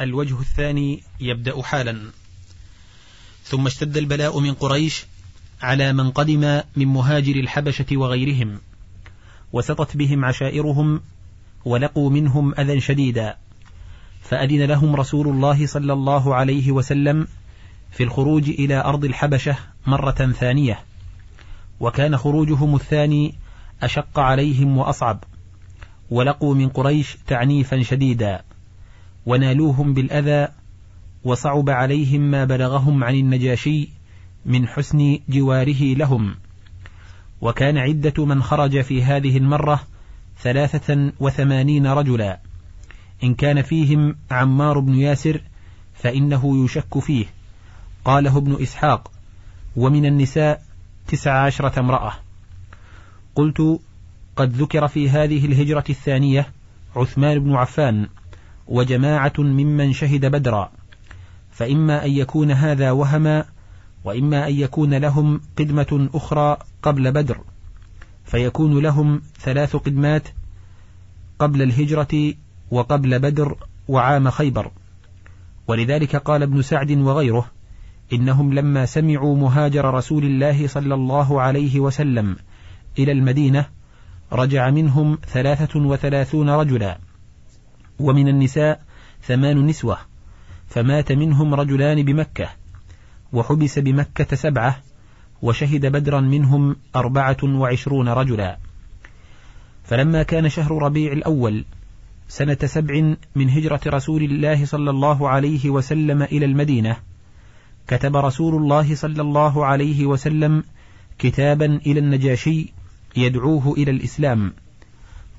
الوجه 0.00 0.40
الثاني 0.40 1.02
يبدأ 1.20 1.62
حالا. 1.62 2.10
ثم 3.44 3.66
اشتد 3.66 3.96
البلاء 3.96 4.40
من 4.40 4.54
قريش 4.54 5.06
على 5.62 5.92
من 5.92 6.10
قدم 6.10 6.60
من 6.76 6.86
مهاجر 6.86 7.36
الحبشة 7.36 7.86
وغيرهم 7.92 8.60
وسطت 9.52 9.96
بهم 9.96 10.24
عشائرهم 10.24 11.00
ولقوا 11.64 12.10
منهم 12.10 12.54
أذى 12.58 12.80
شديدا 12.80 13.36
فأذن 14.22 14.62
لهم 14.62 14.96
رسول 14.96 15.28
الله 15.28 15.66
صلى 15.66 15.92
الله 15.92 16.34
عليه 16.34 16.72
وسلم 16.72 17.26
في 17.90 18.02
الخروج 18.02 18.48
إلى 18.48 18.84
أرض 18.84 19.04
الحبشة 19.04 19.56
مرة 19.86 20.32
ثانية 20.40 20.78
وكان 21.80 22.16
خروجهم 22.16 22.74
الثاني 22.74 23.34
أشق 23.82 24.18
عليهم 24.18 24.78
وأصعب 24.78 25.24
ولقوا 26.10 26.54
من 26.54 26.68
قريش 26.68 27.16
تعنيفا 27.26 27.82
شديدا. 27.82 28.42
ونالوهم 29.26 29.94
بالأذى 29.94 30.48
وصعب 31.24 31.70
عليهم 31.70 32.20
ما 32.20 32.44
بلغهم 32.44 33.04
عن 33.04 33.14
النجاشي 33.14 33.88
من 34.46 34.68
حسن 34.68 35.18
جواره 35.28 35.94
لهم. 35.94 36.34
وكان 37.40 37.78
عدة 37.78 38.24
من 38.24 38.42
خرج 38.42 38.80
في 38.80 39.02
هذه 39.02 39.36
المرة 39.36 39.82
ثلاثة 40.42 41.12
وثمانين 41.20 41.86
رجلا. 41.86 42.40
إن 43.24 43.34
كان 43.34 43.62
فيهم 43.62 44.16
عمار 44.30 44.78
بن 44.78 44.94
ياسر 44.94 45.40
فإنه 45.94 46.64
يشك 46.64 46.98
فيه. 46.98 47.26
قاله 48.04 48.38
ابن 48.38 48.62
إسحاق 48.62 49.10
ومن 49.76 50.06
النساء 50.06 50.62
تسع 51.06 51.44
عشرة 51.44 51.80
امرأة 51.80 52.12
قلت 53.34 53.80
قد 54.36 54.52
ذكر 54.52 54.88
في 54.88 55.10
هذه 55.10 55.46
الهجرة 55.46 55.84
الثانية 55.90 56.46
عثمان 56.96 57.38
بن 57.38 57.54
عفان 57.54 58.08
وجماعة 58.68 59.32
ممن 59.38 59.92
شهد 59.92 60.26
بدرا. 60.26 60.70
فإما 61.50 62.04
أن 62.04 62.10
يكون 62.10 62.50
هذا 62.50 62.90
وهما 62.90 63.44
وإما 64.04 64.48
أن 64.48 64.54
يكون 64.54 64.94
لهم 64.94 65.40
قدمة 65.58 66.08
أخرى 66.14 66.56
قبل 66.82 67.12
بدر. 67.12 67.40
فيكون 68.24 68.78
لهم 68.82 69.22
ثلاث 69.38 69.76
قدمات 69.76 70.28
قبل 71.38 71.62
الهجرة 71.62 72.34
وقبل 72.70 73.18
بدر 73.18 73.56
وعام 73.88 74.30
خيبر. 74.30 74.70
ولذلك 75.68 76.16
قال 76.16 76.42
ابن 76.42 76.62
سعد 76.62 76.90
وغيره 76.90 77.46
إنهم 78.12 78.54
لما 78.54 78.86
سمعوا 78.86 79.36
مهاجر 79.36 79.94
رسول 79.94 80.24
الله 80.24 80.66
صلى 80.66 80.94
الله 80.94 81.40
عليه 81.40 81.80
وسلم 81.80 82.36
إلى 82.98 83.12
المدينة 83.12 83.66
رجع 84.32 84.70
منهم 84.70 85.18
ثلاثة 85.26 85.80
وثلاثون 85.80 86.50
رجلا. 86.50 86.98
ومن 87.98 88.28
النساء 88.28 88.82
ثمان 89.22 89.66
نسوة 89.66 89.98
فمات 90.68 91.12
منهم 91.12 91.54
رجلان 91.54 92.02
بمكة 92.02 92.48
وحبس 93.32 93.78
بمكة 93.78 94.36
سبعة 94.36 94.76
وشهد 95.42 95.86
بدرا 95.86 96.20
منهم 96.20 96.76
أربعة 96.96 97.36
وعشرون 97.44 98.08
رجلا. 98.08 98.58
فلما 99.84 100.22
كان 100.22 100.48
شهر 100.48 100.82
ربيع 100.82 101.12
الأول 101.12 101.64
سنة 102.28 102.58
سبع 102.64 103.14
من 103.34 103.50
هجرة 103.50 103.80
رسول 103.86 104.22
الله 104.22 104.64
صلى 104.64 104.90
الله 104.90 105.28
عليه 105.28 105.70
وسلم 105.70 106.22
إلى 106.22 106.46
المدينة 106.46 106.96
كتب 107.86 108.16
رسول 108.16 108.54
الله 108.62 108.94
صلى 108.94 109.22
الله 109.22 109.66
عليه 109.66 110.06
وسلم 110.06 110.64
كتابا 111.18 111.80
إلى 111.86 112.00
النجاشي 112.00 112.72
يدعوه 113.16 113.72
إلى 113.72 113.90
الإسلام. 113.90 114.52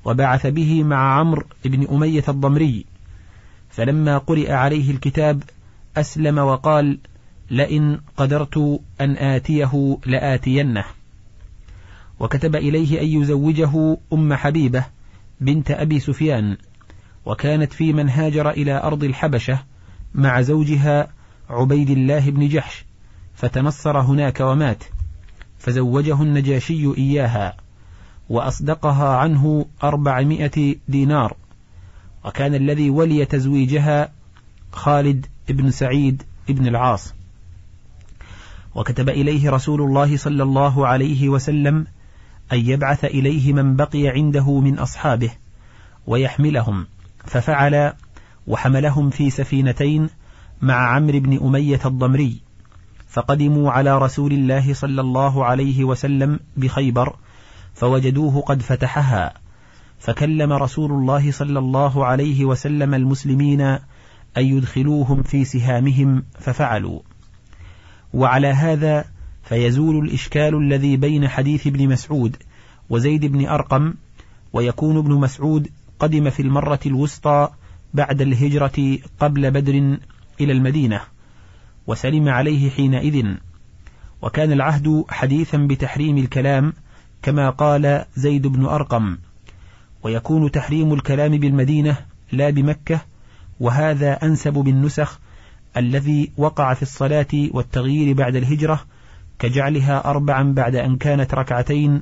وبعث 0.06 0.48
به 0.48 0.84
مع 0.84 1.20
عمرو 1.20 1.44
بن 1.66 1.88
أمية 1.88 2.24
الضمري 2.28 2.86
فلما 3.70 4.18
قرئ 4.18 4.52
عليه 4.52 4.92
الكتاب 4.92 5.44
أسلم 5.98 6.38
وقال 6.38 6.98
لئن 7.50 8.00
قدرت 8.18 8.82
أن 9.02 9.18
آتيه 9.18 9.98
لآتينه. 10.06 10.84
وكتب 12.20 12.56
إليه 12.56 13.02
أن 13.02 13.22
يزوجه 13.22 13.98
أم 14.14 14.34
حبيبة 14.34 14.86
بنت 15.42 15.72
أبي 15.72 16.00
سفيان 16.00 16.58
وكانت 17.26 17.74
في 17.74 17.94
من 17.94 18.10
هاجر 18.10 18.50
إلى 18.50 18.84
أرض 18.84 19.04
الحبشة 19.04 19.60
مع 20.16 20.42
زوجها 20.42 21.08
عبيد 21.50 21.90
الله 21.90 22.30
بن 22.30 22.48
جحش 22.48 22.86
فتنصر 23.36 24.00
هناك 24.00 24.40
ومات 24.40 24.84
فزوجه 25.60 26.22
النجاشي 26.22 26.98
إياها. 26.98 27.65
وأصدقها 28.30 29.18
عنه 29.18 29.66
أربعمائة 29.84 30.76
دينار. 30.88 31.36
وكان 32.26 32.56
الذي 32.56 32.90
ولي 32.90 33.26
تزويجها 33.26 34.12
خالد 34.72 35.26
بن 35.50 35.72
سعيد 35.72 36.24
بن 36.50 36.68
العاص. 36.68 37.14
وكتب 38.76 39.10
إليه 39.10 39.50
رسول 39.50 39.82
الله 39.82 40.18
صلى 40.18 40.44
الله 40.44 40.88
عليه 40.88 41.30
وسلم 41.30 41.88
أن 42.54 42.60
يبعث 42.60 43.06
إليه 43.06 43.54
من 43.54 43.76
بقي 43.76 44.08
عنده 44.08 44.60
من 44.60 44.80
أصحابه 44.80 45.32
ويحملهم. 46.08 46.88
ففعل 47.26 47.94
وحملهم 48.48 49.10
في 49.10 49.30
سفينتين 49.30 50.10
مع 50.62 50.96
عمرو 50.96 51.20
بن 51.20 51.38
أمية 51.48 51.80
الضمري. 51.86 52.42
فقدموا 53.10 53.72
على 53.72 53.98
رسول 53.98 54.34
الله 54.34 54.74
صلى 54.74 55.02
الله 55.02 55.46
عليه 55.46 55.84
وسلم 55.84 56.40
بخيبر 56.58 57.16
فوجدوه 57.76 58.42
قد 58.42 58.62
فتحها. 58.62 59.34
فكلم 60.00 60.54
رسول 60.54 60.92
الله 60.92 61.32
صلى 61.32 61.60
الله 61.60 62.06
عليه 62.06 62.46
وسلم 62.46 62.94
المسلمين 62.94 63.62
أن 63.62 63.80
يدخلوهم 64.38 65.24
في 65.24 65.46
سهامهم 65.46 66.24
ففعلوا. 66.40 67.00
وعلى 68.14 68.48
هذا 68.48 69.06
فيزول 69.44 70.06
الإشكال 70.06 70.56
الذي 70.56 70.98
بين 70.98 71.28
حديث 71.28 71.68
ابن 71.68 71.88
مسعود 71.88 72.36
وزيد 72.90 73.26
بن 73.26 73.48
أرقم 73.48 73.94
ويكون 74.54 74.98
ابن 74.98 75.12
مسعود 75.12 75.68
قدم 76.00 76.30
في 76.30 76.42
المرة 76.42 76.80
الوسطى 76.86 77.50
بعد 77.94 78.22
الهجرة 78.22 78.98
قبل 79.20 79.52
بدر 79.52 79.98
إلى 80.42 80.52
المدينة 80.52 81.02
وسلم 81.88 82.30
عليه 82.30 82.70
حينئذ. 82.70 83.26
وكان 84.22 84.52
العهد 84.52 85.06
حديثا 85.10 85.58
بتحريم 85.58 86.18
الكلام 86.18 86.74
كما 87.22 87.50
قال 87.50 88.06
زيد 88.16 88.48
بن 88.48 88.66
أرقم 88.66 89.18
ويكون 90.04 90.52
تحريم 90.52 90.94
الكلام 90.94 91.32
بالمدينة 91.38 91.98
لا 92.32 92.50
بمكة 92.50 93.02
وهذا 93.60 94.14
أنسب 94.14 94.54
بالنسخ 94.54 95.20
الذي 95.78 96.32
وقع 96.38 96.74
في 96.74 96.82
الصلاة 96.82 97.28
والتغيير 97.34 98.16
بعد 98.16 98.36
الهجرة 98.36 98.86
كجعلها 99.40 100.06
أربعا 100.06 100.44
بعد 100.54 100.76
أن 100.76 100.96
كانت 100.98 101.34
ركعتين 101.34 102.02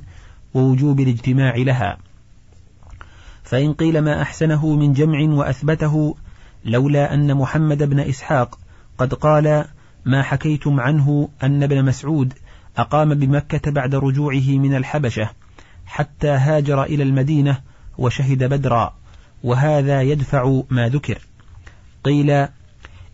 ووجوب 0.54 1.00
الاجتماع 1.00 1.56
لها. 1.56 1.98
فإن 3.42 3.72
قيل 3.72 3.98
ما 3.98 4.22
أحسنه 4.22 4.74
من 4.76 4.92
جمع 4.92 5.34
وأثبته 5.34 6.16
لولا 6.64 7.14
أن 7.14 7.34
محمد 7.34 7.82
بن 7.82 8.00
إسحاق 8.00 8.58
قد 8.98 9.14
قال 9.14 9.64
ما 10.04 10.22
حكيتم 10.22 10.80
عنه 10.80 11.28
أن 11.42 11.62
ابن 11.62 11.84
مسعود 11.84 12.32
أقام 12.76 13.14
بمكة 13.14 13.70
بعد 13.70 13.94
رجوعه 13.94 14.48
من 14.48 14.74
الحبشة 14.74 15.30
حتى 15.86 16.28
هاجر 16.28 16.82
إلى 16.82 17.02
المدينة 17.02 17.60
وشهد 17.98 18.44
بدرا 18.44 18.94
وهذا 19.44 20.02
يدفع 20.02 20.62
ما 20.70 20.88
ذكر. 20.88 21.18
قيل 22.04 22.30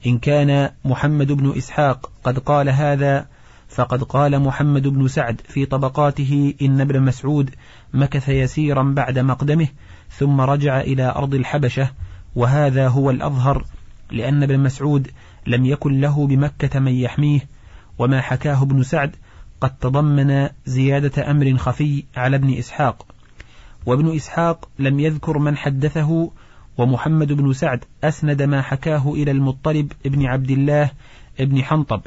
إن 0.07 0.19
كان 0.19 0.71
محمد 0.85 1.33
بن 1.33 1.57
إسحاق 1.57 2.11
قد 2.25 2.39
قال 2.39 2.69
هذا 2.69 3.27
فقد 3.69 4.03
قال 4.03 4.41
محمد 4.41 4.89
بن 4.89 5.09
سعد 5.09 5.41
في 5.45 5.67
طبقاته 5.67 6.55
إن 6.63 6.81
ابن 6.81 7.03
مسعود 7.03 7.51
مكث 7.95 8.29
يسيرا 8.29 8.83
بعد 8.83 9.19
مقدمه 9.19 9.69
ثم 10.11 10.41
رجع 10.41 10.81
إلى 10.81 11.13
أرض 11.17 11.35
الحبشة 11.35 11.91
وهذا 12.37 12.89
هو 12.89 13.11
الأظهر 13.11 13.65
لأن 14.11 14.43
ابن 14.43 14.61
مسعود 14.61 15.11
لم 15.47 15.65
يكن 15.67 16.01
له 16.01 16.27
بمكة 16.27 16.81
من 16.81 16.93
يحميه 16.93 17.41
وما 17.99 18.21
حكاه 18.21 18.63
ابن 18.63 18.83
سعد 18.83 19.17
قد 19.61 19.77
تضمن 19.79 20.49
زيادة 20.67 21.31
أمر 21.31 21.57
خفي 21.57 22.05
على 22.17 22.37
ابن 22.37 22.55
إسحاق. 22.55 23.07
وابن 23.87 24.17
إسحاق 24.17 24.69
لم 24.79 25.01
يذكر 25.01 25.39
من 25.39 25.57
حدثه 25.57 26.31
ومحمد 26.79 27.33
بن 27.33 27.53
سعد 27.53 27.85
أسند 28.05 28.43
ما 28.43 28.63
حكاه 28.63 29.13
إلى 29.13 29.31
المطلب 29.31 29.93
ابن 30.07 30.27
عبد 30.27 30.51
الله 30.51 30.91
ابن 31.41 31.63
حنطب 31.63 32.01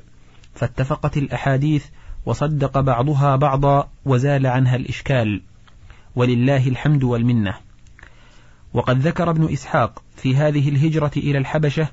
فاتفقت 0.55 1.17
الأحاديث 1.17 1.85
وصدق 2.25 2.79
بعضها 2.79 3.35
بعضا 3.35 3.89
وزال 4.05 4.47
عنها 4.47 4.75
الإشكال. 4.75 5.41
ولله 6.15 6.67
الحمد 6.67 7.03
والمنة. 7.03 7.53
وقد 8.73 8.99
ذكر 8.99 9.29
ابن 9.29 9.53
إسحاق 9.53 10.03
في 10.15 10.35
هذه 10.35 10.69
الهجرة 10.69 11.11
إلى 11.17 11.37
الحبشة 11.37 11.87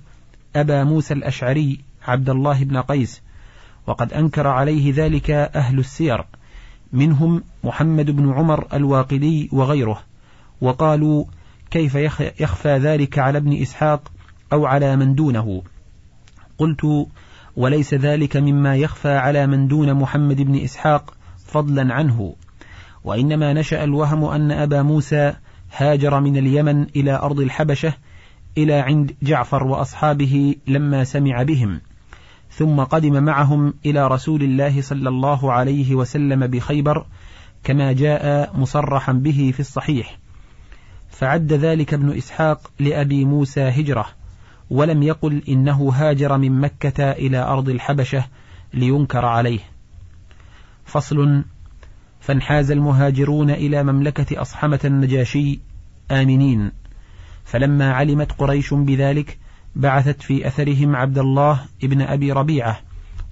أبا 0.57 0.85
موسى 0.85 1.15
الأشعري 1.15 1.81
عبد 2.03 2.31
الله 2.31 2.65
بن 2.65 2.77
قيس 2.77 3.23
وقد 3.87 4.13
أنكر 4.13 4.47
عليه 4.47 4.93
ذلك 4.97 5.31
أهل 5.31 5.79
السير 5.79 6.25
منهم 6.93 7.43
محمد 7.65 8.11
بن 8.11 8.33
عمر 8.33 8.67
الواقدي 8.73 9.49
وغيره 9.53 10.03
وقالوا 10.61 11.25
كيف 11.71 11.95
يخفى 12.41 12.79
ذلك 12.79 13.19
على 13.19 13.39
ابن 13.39 13.63
إسحاق 13.63 14.13
أو 14.53 14.67
على 14.67 14.97
من 14.97 15.15
دونه؟ 15.15 15.63
قلت 16.59 17.07
وليس 17.57 17.95
ذلك 17.95 18.37
مما 18.37 18.77
يخفى 18.77 19.17
على 19.17 19.47
من 19.47 19.69
دون 19.69 19.95
محمد 19.95 20.43
بن 20.43 20.57
إسحاق 20.57 21.15
فضلا 21.47 21.95
عنه 21.95 22.35
وإنما 23.05 23.53
نشأ 23.53 23.85
الوهم 23.85 24.25
أن 24.25 24.51
أبا 24.53 24.83
موسى 24.83 25.35
هاجر 25.77 26.21
من 26.21 26.37
اليمن 26.37 26.83
إلى 26.97 27.13
أرض 27.13 27.41
الحبشة 27.41 27.93
إلى 28.59 28.75
عند 28.75 29.15
جعفر 29.23 29.65
وأصحابه 29.65 30.57
لما 30.67 31.05
سمع 31.05 31.43
بهم. 31.43 31.81
ثم 32.51 32.81
قدم 32.81 33.23
معهم 33.23 33.75
إلى 33.87 34.09
رسول 34.09 34.43
الله 34.43 34.83
صلى 34.83 35.09
الله 35.09 35.53
عليه 35.53 35.95
وسلم 35.95 36.47
بخيبر 36.47 37.07
كما 37.65 37.93
جاء 37.93 38.51
مصرحا 38.57 39.13
به 39.13 39.53
في 39.55 39.61
الصحيح. 39.61 40.19
فعد 41.11 41.53
ذلك 41.53 41.95
ابن 41.95 42.17
إسحاق 42.17 42.71
لأبي 42.79 43.25
موسى 43.25 43.61
هجرة 43.61 44.07
ولم 44.71 45.03
يقل 45.03 45.43
إنه 45.49 45.93
هاجر 45.95 46.39
من 46.39 46.61
مكة 46.61 47.11
إلى 47.13 47.39
أرض 47.39 47.69
الحبشة 47.69 48.27
لينكر 48.75 49.25
عليه. 49.25 49.61
فصل 50.85 51.45
فانحاز 52.21 52.71
المهاجرون 52.71 53.51
إلى 53.51 53.83
مملكة 53.83 54.43
أصحمة 54.43 54.81
النجاشي 54.85 55.61
آمنين. 56.11 56.73
فلما 57.45 57.93
علمت 57.93 58.33
قريش 58.33 58.75
بذلك 58.75 59.39
بعثت 59.77 60.23
في 60.23 60.47
أثرهم 60.47 60.97
عبد 60.97 61.19
الله 61.19 61.61
ابن 61.85 62.03
أبي 62.03 62.33
ربيعة 62.33 62.81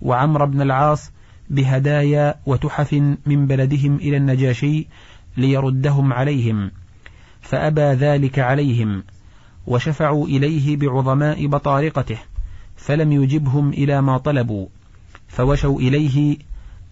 وعمر 0.03 0.45
بن 0.45 0.63
العاص 0.63 1.13
بهدايا 1.51 2.35
وتحف 2.47 2.93
من 3.27 3.47
بلدهم 3.47 3.97
إلى 3.97 4.17
النجاشي 4.17 4.87
ليردهم 5.37 6.13
عليهم 6.13 6.71
فأبى 7.41 7.81
ذلك 7.81 8.39
عليهم 8.39 9.05
وشفعوا 9.67 10.27
إليه 10.27 10.77
بعظماء 10.77 11.47
بطارقته 11.47 12.19
فلم 12.77 13.13
يجبهم 13.13 13.69
إلى 13.69 14.03
ما 14.03 14.19
طلبوا 14.19 14.67
فوشوا 15.29 15.81
إليه 15.81 16.37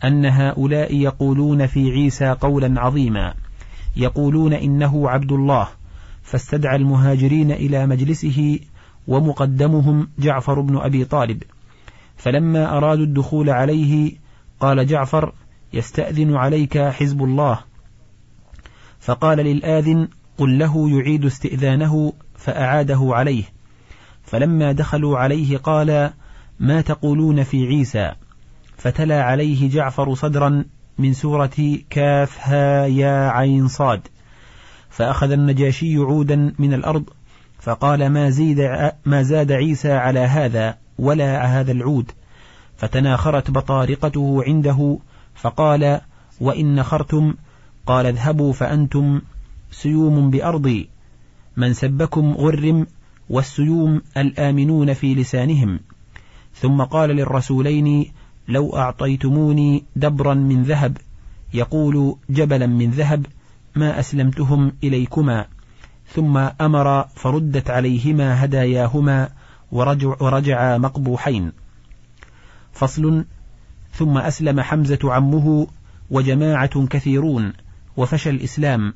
أن 0.05 0.27
هؤلاء 0.27 0.95
يقولون 0.95 1.67
في 1.67 1.91
عيسى 1.91 2.37
قولا 2.41 2.81
عظيما 2.81 3.35
يقولون 3.97 4.53
إنه 4.53 5.11
عبد 5.11 5.33
الله 5.33 5.69
فاستدعى 6.23 6.77
المهاجرين 6.77 7.51
إلى 7.53 7.87
مجلسه 7.87 8.59
ومقدمهم 9.09 10.09
جعفر 10.19 10.61
بن 10.61 10.77
أبي 10.77 11.05
طالب. 11.05 11.43
فلما 12.17 12.77
أرادوا 12.77 13.05
الدخول 13.05 13.51
عليه 13.51 14.13
قال 14.61 14.87
جعفر 14.87 15.33
يستأذن 15.73 16.37
عليك 16.37 16.79
حزب 16.79 17.25
الله. 17.25 17.59
فقال 19.01 19.39
للآذن 19.39 20.09
قل 20.39 20.59
له 20.59 20.91
يعيد 20.91 21.25
استئذانه 21.25 22.13
فأعاده 22.37 23.01
عليه. 23.03 23.45
فلما 24.25 24.73
دخلوا 24.73 25.19
عليه 25.19 25.57
قال 25.57 26.11
ما 26.61 26.81
تقولون 26.81 27.43
في 27.43 27.67
عيسى؟ 27.67 28.13
فتلا 28.77 29.23
عليه 29.23 29.71
جعفر 29.71 30.15
صدرا 30.15 30.65
من 30.99 31.13
سورة 31.13 31.79
كاف 31.91 32.39
ها 32.41 32.87
يا 32.87 33.29
عين 33.29 33.69
صاد. 33.69 34.01
فأخذ 34.91 35.31
النجاشي 35.31 35.97
عودا 35.97 36.55
من 36.59 36.75
الأرض 36.75 37.05
فقال 37.67 38.11
ما 38.11 38.31
زيد 38.31 38.59
ما 39.07 39.23
زاد 39.23 39.53
عيسى 39.53 39.93
على 39.93 40.21
هذا 40.21 40.79
ولا 40.99 41.47
هذا 41.47 41.73
العود. 41.73 42.13
فتناخرت 42.77 43.51
بطارقته 43.51 44.43
عنده 44.47 44.99
فقال 45.35 46.01
وإن 46.41 46.75
نخرتم؟ 46.75 47.35
قال 47.87 48.07
اذهبوا 48.07 48.53
فأنتم 48.53 49.21
سيوم 49.71 50.31
بأرضي. 50.31 50.89
من 51.57 51.73
سبكم 51.73 52.33
غرم 52.33 52.87
والسيوم 53.31 54.03
الآمنون 54.17 54.95
في 54.95 55.15
لسانهم. 55.15 55.81
ثم 56.55 56.83
قال 56.83 57.11
للرسولين 57.11 58.13
لو 58.49 58.77
أعطيتموني 58.77 59.85
دبرا 59.97 60.35
من 60.35 60.63
ذهب 60.63 60.97
يقول 61.55 62.17
جبلا 62.31 62.67
من 62.67 62.91
ذهب 62.91 63.27
ما 63.77 64.01
أسلمتهم 64.01 64.73
إليكما. 64.85 65.56
ثم 66.15 66.37
أمر 66.37 67.05
فردت 67.15 67.71
عليهما 67.71 68.45
هداياهما 68.45 69.29
ورجع 69.73 70.17
ورجعا 70.21 70.79
مقبوحين. 70.79 71.53
فصل 72.73 73.25
ثم 73.93 74.19
أسلم 74.19 74.61
حمزة 74.61 74.99
عمه 75.05 75.67
وجماعة 76.11 76.87
كثيرون 76.87 77.53
وفشى 77.97 78.31
الإسلام 78.31 78.95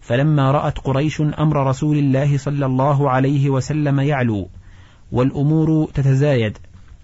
فلما 0.00 0.50
رأت 0.50 0.78
قريش 0.78 1.20
أمر 1.20 1.66
رسول 1.66 1.98
الله 1.98 2.38
صلى 2.38 2.66
الله 2.66 3.10
عليه 3.10 3.50
وسلم 3.50 4.00
يعلو 4.00 4.48
والأمور 5.12 5.90
تتزايد 5.94 6.58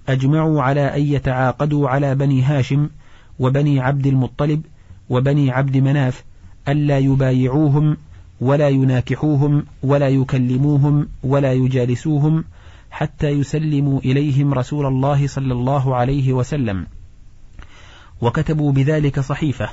أجمعوا 0.09 0.63
على 0.63 0.97
أن 0.97 1.03
يتعاقدوا 1.03 1.89
على 1.89 2.15
بني 2.15 2.43
هاشم 2.43 2.91
وبني 3.39 3.81
عبد 3.81 4.07
المطلب 4.07 4.63
وبني 5.09 5.51
عبد 5.51 5.77
مناف 5.77 6.25
ألا 6.69 6.99
يبايعوهم 6.99 7.97
ولا 8.41 8.69
يناكحوهم 8.69 9.67
ولا 9.83 10.09
يكلموهم 10.09 11.09
ولا 11.23 11.53
يجالسوهم 11.53 12.45
حتى 12.91 13.29
يسلموا 13.29 14.01
إليهم 14.01 14.55
رسول 14.55 14.87
الله 14.87 15.27
صلى 15.27 15.53
الله 15.53 15.97
عليه 15.97 16.33
وسلم. 16.33 16.87
وكتبوا 18.21 18.73
بذلك 18.73 19.21
صحيفة 19.21 19.69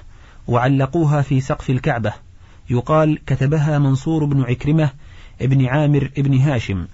وعلقوها 0.47 1.21
في 1.21 1.41
سقف 1.41 1.69
الكعبة. 1.69 2.13
يقال 2.69 3.25
كتبها 3.25 3.79
منصور 3.79 4.25
بن 4.25 4.41
عكرمة 4.41 4.89
ابن 5.41 5.65
عامر 5.65 6.11
ابن 6.17 6.37
هاشم. 6.37 6.87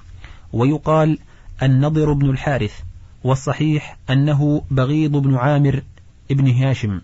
ويقال 0.54 1.18
النضر 1.64 2.14
بن 2.14 2.30
الحارث 2.30 2.80
والصحيح 3.24 3.98
أنه 4.10 4.62
بغيض 4.72 5.12
بن 5.12 5.36
عامر 5.36 5.84
ابن 6.32 6.52
هاشم. 6.52 7.02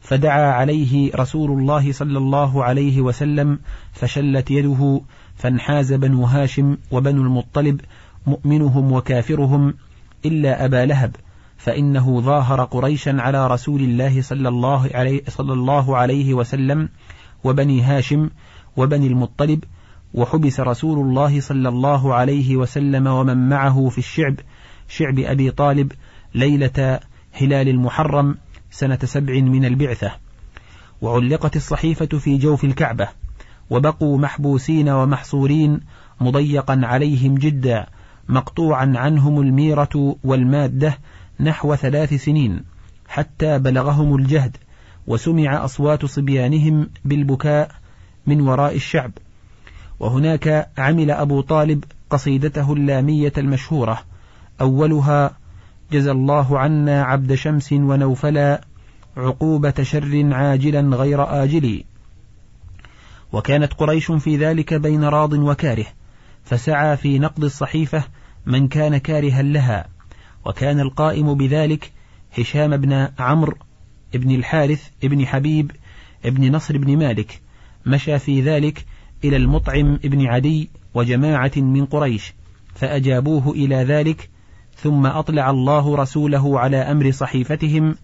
فدعا 0.00 0.52
عليه 0.52 1.10
رسول 1.14 1.50
الله 1.50 1.92
صلى 1.92 2.18
الله 2.18 2.64
عليه 2.64 3.00
وسلم 3.00 3.58
فشلت 3.92 4.50
يده 4.50 5.00
فانحاز 5.36 5.92
بنو 5.92 6.24
هاشم 6.24 6.76
وبنو 6.90 7.22
المطلب 7.22 7.80
مؤمنهم 8.26 8.92
وكافرهم 8.92 9.74
إلا 10.24 10.64
أبا 10.64 10.86
لهب 10.86 11.16
فإنه 11.56 12.20
ظاهر 12.20 12.64
قريشا 12.64 13.16
على 13.18 13.46
رسول 13.46 13.80
الله 13.80 14.22
صلى 14.22 14.48
الله 14.48 14.90
عليه, 14.94 15.22
صلى 15.28 15.52
الله 15.52 15.96
عليه 15.96 16.34
وسلم 16.34 16.88
وبني 17.44 17.82
هاشم 17.82 18.30
وبني 18.76 19.06
المطلب 19.06 19.64
وحبس 20.14 20.60
رسول 20.60 20.98
الله 20.98 21.40
صلى 21.40 21.68
الله 21.68 22.14
عليه 22.14 22.56
وسلم 22.56 23.06
ومن 23.06 23.48
معه 23.48 23.88
في 23.88 23.98
الشعب 23.98 24.34
شعب 24.88 25.18
أبي 25.18 25.50
طالب 25.50 25.92
ليلة 26.34 27.00
هلال 27.32 27.68
المحرم 27.68 28.36
سنة 28.70 28.98
سبع 29.04 29.40
من 29.40 29.64
البعثة 29.64 30.12
وعلقت 31.02 31.56
الصحيفة 31.56 32.18
في 32.18 32.38
جوف 32.38 32.64
الكعبة 32.64 33.08
وبقوا 33.70 34.18
محبوسين 34.18 34.88
ومحصورين 34.88 35.80
مضيقا 36.20 36.80
عليهم 36.84 37.34
جدا 37.34 37.86
مقطوعا 38.28 38.92
عنهم 38.96 39.40
الميرة 39.40 40.16
والمادة 40.24 40.98
نحو 41.40 41.74
ثلاث 41.74 42.14
سنين 42.14 42.64
حتى 43.08 43.58
بلغهم 43.58 44.16
الجهد 44.16 44.56
وسمع 45.06 45.64
أصوات 45.64 46.06
صبيانهم 46.06 46.90
بالبكاء 47.04 47.70
من 48.26 48.40
وراء 48.40 48.76
الشعب. 48.76 49.10
وهناك 50.00 50.70
عمل 50.78 51.10
أبو 51.10 51.40
طالب 51.40 51.84
قصيدته 52.10 52.72
اللامية 52.72 53.32
المشهورة 53.38 54.02
أولها 54.60 55.39
جزى 55.92 56.10
الله 56.10 56.58
عنا 56.58 57.02
عبد 57.02 57.34
شمس 57.34 57.72
ونوفلا 57.72 58.60
عقوبة 59.16 59.74
شر 59.82 60.34
عاجلا 60.34 60.96
غير 60.96 61.42
آجل. 61.44 61.84
وكانت 63.32 63.74
قريش 63.74 64.12
في 64.12 64.36
ذلك 64.36 64.74
بين 64.74 65.04
راض 65.04 65.32
وكاره 65.32 65.86
فسعى 66.44 66.96
في 66.96 67.18
نقض 67.18 67.44
الصحيفة 67.44 68.04
من 68.46 68.68
كان 68.68 68.98
كارها 68.98 69.42
لها. 69.42 69.86
وكان 70.46 70.80
القائم 70.80 71.34
بذلك 71.34 71.92
هشام 72.38 72.76
بن 72.76 73.08
عمرو 73.18 73.56
بن 74.14 74.30
الحارث 74.30 74.88
بن 75.02 75.26
حبيب 75.26 75.72
بن 76.24 76.52
نصر 76.52 76.78
بن 76.78 76.98
مالك. 76.98 77.40
مشى 77.86 78.18
في 78.18 78.42
ذلك 78.42 78.84
إلى 79.24 79.36
المطعم 79.36 79.96
بن 79.96 80.26
عدي 80.26 80.70
وجماعة 80.94 81.52
من 81.56 81.86
قريش 81.86 82.34
فأجابوه 82.74 83.50
إلى 83.52 83.76
ذلك 83.76 84.30
ثم 84.82 85.06
أطلع 85.06 85.50
الله 85.50 85.96
رسوله 85.96 86.60
على 86.60 86.76
أمر 86.76 87.10
صحيفتهم 87.10 87.94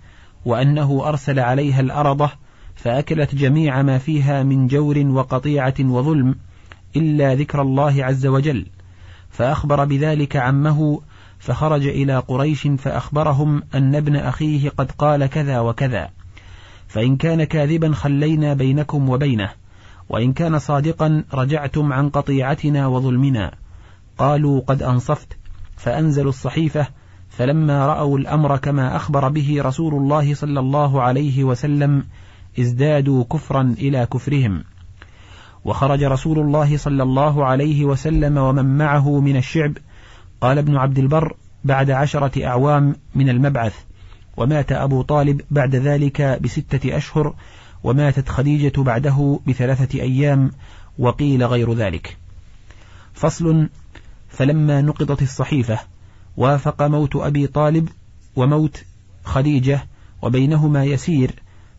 وأنه 0.45 1.09
أرسل 1.09 1.40
عليها 1.40 1.80
الأرضة 1.80 2.30
فأكلت 2.75 3.35
جميع 3.35 3.83
ما 3.83 3.99
فيها 3.99 4.42
من 4.42 4.66
جور 4.66 4.99
وقطيعة 4.99 5.75
وظلم 5.80 6.35
إلا 6.97 7.35
ذكر 7.35 7.62
الله 7.62 8.04
عز 8.04 8.26
وجل. 8.26 8.66
فأخبر 9.30 9.85
بذلك 9.85 10.37
عمه 10.37 11.00
فخرج 11.38 11.87
إلى 11.87 12.18
قريش 12.18 12.68
فأخبرهم 12.78 13.62
أن 13.75 13.95
ابن 13.95 14.16
أخيه 14.16 14.68
قد 14.68 14.90
قال 14.90 15.26
كذا 15.26 15.61
وكذا. 15.61 16.11
فإن 16.88 17.16
كان 17.16 17.45
كاذبا 17.45 17.92
خلينا 17.92 18.54
بينكم 18.54 19.09
وبينه 19.09 19.50
وإن 20.09 20.33
كان 20.33 20.59
صادقا 20.59 21.25
رجعتم 21.35 21.92
عن 21.92 22.09
قطيعتنا 22.09 22.87
وظلمنا. 22.87 23.52
قالوا 24.18 24.61
قد 24.61 24.83
أنصفت. 24.83 25.38
فأنزلوا 25.76 26.28
الصحيفة 26.28 26.87
فلما 27.28 27.87
رأوا 27.87 28.18
الأمر 28.18 28.56
كما 28.56 28.97
أخبر 28.97 29.28
به 29.28 29.56
رسول 29.59 29.95
الله 29.95 30.35
صلى 30.35 30.61
الله 30.61 31.02
عليه 31.02 31.45
وسلم 31.45 32.04
ازدادوا 32.61 33.25
كفرا 33.25 33.75
إلى 33.78 34.06
كفرهم. 34.12 34.64
وخرج 35.64 36.04
رسول 36.04 36.38
الله 36.38 36.76
صلى 36.76 37.02
الله 37.02 37.45
عليه 37.45 37.85
وسلم 37.85 38.38
ومن 38.38 38.78
معه 38.78 39.21
من 39.21 39.37
الشعب. 39.37 39.73
قال 40.40 40.59
ابن 40.59 40.76
عبد 40.76 40.99
البر 40.99 41.35
بعد 41.64 41.90
عشرة 41.90 42.47
أعوام 42.47 42.97
من 43.14 43.28
المبعث. 43.28 43.75
ومات 44.37 44.73
أبو 44.73 45.02
طالب 45.02 45.40
بعد 45.50 45.76
ذلك 45.76 46.38
بستة 46.42 46.97
أشهر. 46.97 47.35
وماتت 47.85 48.28
خديجة 48.28 48.80
بعده 48.83 49.40
بثلاثة 49.47 50.00
أيام. 50.00 50.50
وقيل 50.99 51.45
غير 51.45 51.75
ذلك. 51.75 52.16
فصل 53.14 53.68
فلما 54.36 54.80
نقضت 54.80 55.22
الصحيفة 55.22 55.78
وافق 56.36 56.82
موت 56.82 57.16
أبي 57.16 57.46
طالب 57.46 57.88
وموت 58.36 58.84
خديجة 59.24 59.86
وبينهما 60.22 60.84
يسير 60.84 61.30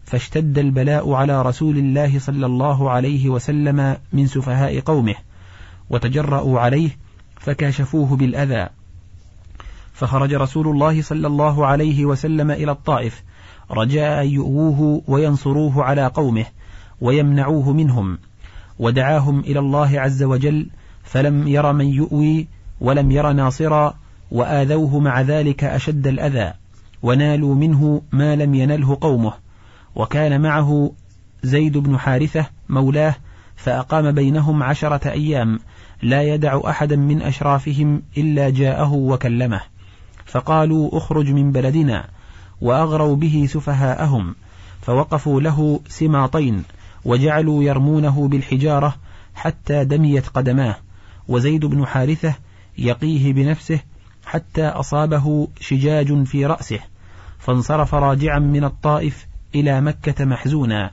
فاشتد 0.06 0.58
البلاء 0.58 1.14
على 1.14 1.42
رسول 1.42 1.78
الله 1.78 2.20
صلى 2.20 2.46
الله 2.46 2.92
عليه 2.92 3.30
وسلم 3.30 3.98
من 4.14 4.28
سفهاء 4.28 4.80
قومه 4.80 5.16
وتجرأوا 5.90 6.60
عليه 6.60 6.90
فكاشفوه 7.40 8.16
بالأذى. 8.16 8.70
فخرج 9.94 10.34
رسول 10.34 10.68
الله 10.68 11.02
صلى 11.02 11.28
الله 11.28 11.66
عليه 11.66 12.06
وسلم 12.06 12.52
إلى 12.52 12.72
الطائف 12.72 13.24
رجاء 13.72 14.24
أن 14.24 14.28
يؤووه 14.28 15.02
وينصروه 15.08 15.84
على 15.84 16.08
قومه 16.08 16.46
ويمنعوه 17.02 17.74
منهم 17.74 18.18
ودعاهم 18.80 19.40
إلى 19.40 19.60
الله 19.60 20.00
عز 20.00 20.24
وجل 20.24 20.68
فلم 21.08 21.48
ير 21.48 21.74
من 21.74 21.86
يؤوي 21.86 22.48
ولم 22.82 23.12
ير 23.12 23.32
ناصرا 23.32 23.94
وآذوه 24.32 25.00
مع 25.00 25.22
ذلك 25.22 25.64
أشد 25.64 26.08
الأذى 26.08 26.54
ونالوا 27.04 27.56
منه 27.56 28.02
ما 28.12 28.36
لم 28.36 28.56
ينله 28.56 28.98
قومه 29.02 29.34
وكان 29.96 30.42
معه 30.42 30.92
زيد 31.44 31.78
بن 31.78 31.98
حارثة 31.98 32.46
مولاه 32.70 33.16
فأقام 33.56 34.12
بينهم 34.12 34.64
عشرة 34.64 35.12
أيام 35.12 35.60
لا 36.02 36.24
يدع 36.24 36.60
أحدا 36.70 36.96
من 36.96 37.22
أشرافهم 37.22 38.02
إلا 38.18 38.50
جاءه 38.50 38.94
وكلمه 38.94 39.62
فقالوا 40.26 40.98
اخرج 40.98 41.30
من 41.30 41.52
بلدنا 41.52 42.06
وأغروا 42.62 43.16
به 43.16 43.48
سفهاءهم 43.50 44.36
فوقفوا 44.82 45.42
له 45.42 45.80
سماطين 45.88 46.64
وجعلوا 47.06 47.64
يرمونه 47.64 48.28
بالحجارة 48.28 48.96
حتى 49.36 49.86
دميت 49.86 50.28
قدماه 50.28 50.76
وزيد 51.28 51.66
بن 51.66 51.86
حارثة 51.86 52.36
يقيه 52.78 53.34
بنفسه 53.34 53.80
حتى 54.26 54.68
أصابه 54.68 55.48
شجاج 55.60 56.24
في 56.24 56.46
رأسه 56.46 56.80
فانصرف 57.40 57.96
راجعا 57.96 58.40
من 58.40 58.64
الطائف 58.64 59.28
إلى 59.56 59.82
مكة 59.82 60.26
محزونا. 60.26 60.92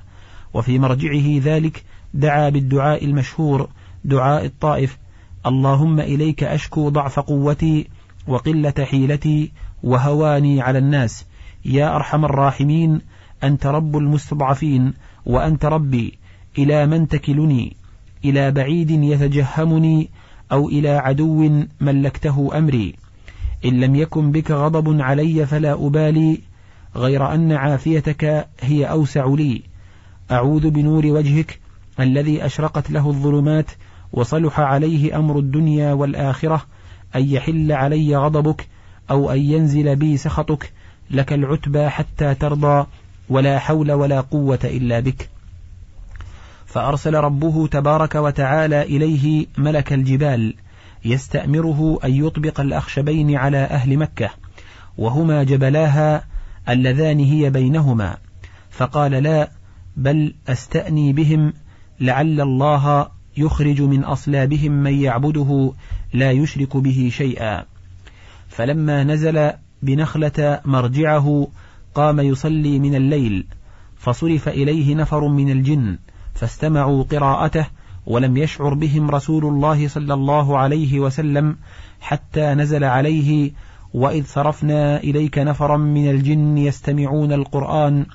وفي 0.55 0.79
مرجعه 0.79 1.41
ذلك 1.43 1.85
دعا 2.15 2.51
بالدعاء 2.51 3.05
المشهور 3.05 3.69
دعاء 4.05 4.45
الطائف 4.45 4.99
اللهم 5.47 6.01
إليك 6.01 6.45
أشكو 6.45 6.89
ضعف 6.89 7.21
قوتي 7.21 7.89
وقلة 8.27 8.75
حيلتي 8.85 9.53
وهواني 9.83 10.63
على 10.63 10.79
الناس. 10.79 11.27
يا 11.65 11.97
أرحم 11.97 12.25
الراحمين 12.25 13.01
أنت 13.45 13.67
رب 13.67 13.97
المستضعفين 13.97 14.95
وأنت 15.27 15.65
ربي 15.65 16.19
إلى 16.59 16.87
من 16.87 17.09
تكلني؟ 17.09 17.77
إلى 18.25 18.51
بعيد 18.51 18.91
يتجهمني 18.91 20.09
أو 20.53 20.69
إلى 20.69 20.89
عدو 20.89 21.51
ملكته 21.81 22.59
أمري. 22.59 22.95
إن 23.65 23.81
لم 23.81 23.95
يكن 23.95 24.33
بك 24.33 24.51
غضب 24.51 25.01
علي 25.01 25.47
فلا 25.47 25.73
أبالي 25.73 26.41
غير 26.97 27.35
أن 27.35 27.53
عافيتك 27.53 28.49
هي 28.61 28.85
أوسع 28.85 29.27
لي. 29.27 29.63
أعوذ 30.31 30.71
بنور 30.71 31.07
وجهك 31.07 31.59
الذي 32.01 32.47
أشرقت 32.47 32.91
له 32.91 33.09
الظلمات 33.09 33.71
وصلح 34.13 34.61
عليه 34.61 35.19
أمر 35.19 35.39
الدنيا 35.39 35.93
والآخرة 35.93 36.67
أن 37.17 37.25
يحل 37.25 37.73
علي 37.73 38.17
غضبك 38.17 38.69
أو 39.11 39.31
أن 39.31 39.39
ينزل 39.39 39.97
بي 39.97 40.17
سخطك 40.17 40.73
لك 41.11 41.33
العتبى 41.33 41.89
حتى 41.89 42.35
ترضى 42.35 42.87
ولا 43.29 43.59
حول 43.59 43.93
ولا 43.93 44.21
قوة 44.21 44.59
إلا 44.65 45.01
بك. 45.01 45.34
فأرسل 46.75 47.15
ربه 47.15 47.67
تبارك 47.67 48.15
وتعالى 48.15 48.83
إليه 48.83 49.47
ملك 49.59 49.93
الجبال 49.93 50.55
يستأمره 51.05 51.99
أن 52.05 52.15
يطبق 52.15 52.61
الأخشبين 52.61 53.37
على 53.37 53.57
أهل 53.57 53.97
مكة 53.97 54.31
وهما 54.99 55.43
جبلاها 55.43 56.25
اللذان 56.69 57.19
هي 57.19 57.51
بينهما. 57.51 58.17
فقال 58.71 59.11
لا 59.11 59.51
بل 59.97 60.35
أستأني 60.49 61.13
بهم 61.13 61.53
لعل 62.01 62.41
الله 62.41 63.09
يخرج 63.37 63.83
من 63.83 64.05
أصلابهم 64.05 64.73
من 64.73 64.95
يعبده 64.95 65.73
لا 66.15 66.31
يشرك 66.31 66.77
به 66.77 67.11
شيئا. 67.13 67.65
فلما 68.49 69.05
نزل 69.05 69.53
بنخلة 69.83 70.61
مرجعه 70.65 71.49
قام 71.95 72.21
يصلي 72.21 72.79
من 72.79 72.95
الليل 72.95 73.47
فصرف 73.97 74.49
إليه 74.49 74.95
نفر 74.95 75.29
من 75.29 75.51
الجن 75.51 75.99
فاستمعوا 76.35 77.03
قراءته 77.03 77.67
ولم 78.07 78.37
يشعر 78.37 78.75
بهم 78.75 79.11
رسول 79.11 79.45
الله 79.45 79.89
صلى 79.89 80.15
الله 80.15 80.59
عليه 80.59 81.01
وسلم 81.01 81.57
حتى 82.01 82.55
نزل 82.55 82.85
عليه 82.85 83.53
وإذ 83.95 84.25
صرفنا 84.25 84.97
إليك 84.97 85.39
نفرا 85.39 85.77
من 85.77 86.11
الجن 86.11 86.59
يستمعون 86.59 87.33
القرآن 87.33 88.07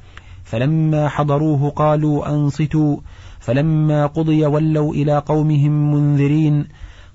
فلما 0.43 1.09
حضروه 1.09 1.69
قالوا 1.69 2.29
أنصتوا 2.29 2.97
فلما 3.39 4.05
قضي 4.05 4.45
ولوا 4.45 4.93
إلى 4.93 5.17
قومهم 5.17 5.93
منذرين 5.93 6.67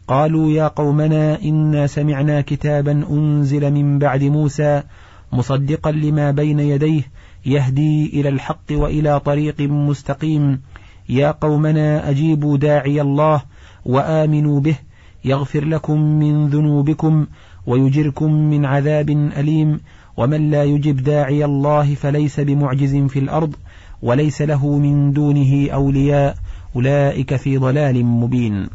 قالوا 0.09 0.51
يا 0.51 0.69
قومنا 0.69 1.43
إنا 1.43 1.87
سمعنا 1.87 2.41
كتابا 2.41 2.93
أنزل 3.11 3.73
من 3.73 3.99
بعد 3.99 4.23
موسى 4.23 4.83
مصدقا 5.33 5.91
لما 5.91 6.31
بين 6.31 6.61
يديه 6.61 7.03
يهدي 7.47 8.21
إلى 8.21 8.29
الحق 8.29 8.65
وإلى 8.71 9.21
طريق 9.21 9.61
مستقيم 9.61 10.61
يا 11.09 11.31
قومنا 11.31 12.11
أجيبوا 12.11 12.57
داعي 12.57 13.01
الله 13.01 13.43
وآمنوا 13.85 14.61
به 14.61 14.77
يغفر 15.25 15.65
لكم 15.65 16.01
من 16.01 16.49
ذنوبكم 16.49 17.27
ويجركم 17.67 18.33
من 18.33 18.65
عذاب 18.65 19.11
أليم 19.11 19.81
ومن 20.17 20.51
لا 20.51 20.65
يجب 20.65 20.97
داعي 20.97 21.45
الله 21.45 21.95
فليس 21.95 22.41
بمعجز 22.41 22.97
في 22.97 23.19
الأرض 23.19 23.55
وليس 24.03 24.43
له 24.43 24.79
من 24.79 25.13
دونه 25.13 25.71
أولياء 25.71 26.37
أولئك 26.77 27.37
في 27.37 27.59
ضلال 27.59 28.05
مبين. 28.05 28.69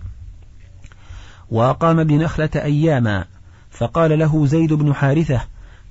وأقام 1.52 2.04
بنخلة 2.04 2.50
أياما 2.56 3.26
فقال 3.72 4.20
له 4.20 4.46
زيد 4.46 4.74
بن 4.74 4.94
حارثة 4.94 5.42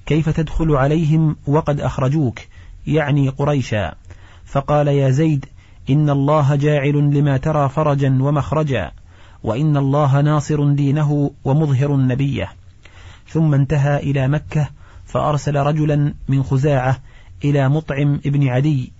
كيف 0.06 0.28
تدخل 0.28 0.76
عليهم 0.76 1.36
وقد 1.46 1.80
أخرجوك؟ 1.80 2.38
يعني 2.86 3.28
قريشا. 3.28 3.94
فقال 4.44 4.88
يا 4.88 5.10
زيد 5.10 5.46
إن 5.90 6.10
الله 6.10 6.56
جاعل 6.56 6.92
لما 6.92 7.36
ترى 7.36 7.68
فرجا 7.68 8.18
ومخرجا 8.22 8.90
وإن 9.42 9.76
الله 9.76 10.20
ناصر 10.20 10.72
دينه 10.72 11.30
ومظهر 11.44 11.96
نبيه. 11.96 12.52
ثم 13.28 13.54
انتهى 13.54 13.96
إلى 13.96 14.28
مكة 14.28 14.68
فأرسل 15.04 15.56
رجلا 15.56 16.14
من 16.28 16.42
خزاعة 16.42 17.00
إلى 17.44 17.68
مطعم 17.68 18.20
ابن 18.26 18.48
عدي 18.48 18.92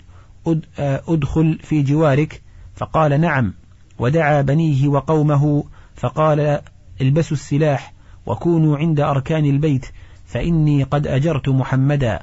أدخل 1.09 1.59
في 1.63 1.83
جوارك. 1.83 2.43
فقال 2.77 3.21
نعم. 3.21 3.55
ودعا 3.99 4.43
بنيه 4.43 4.89
وقومه 4.89 5.65
فقال 5.97 6.61
البسوا 7.01 7.37
السلاح 7.37 7.93
وكونوا 8.27 8.77
عند 8.77 9.01
أركان 9.01 9.45
البيت 9.45 9.87
فإني 10.27 10.83
قد 10.83 11.07
أجرت 11.07 11.49
محمدا. 11.49 12.23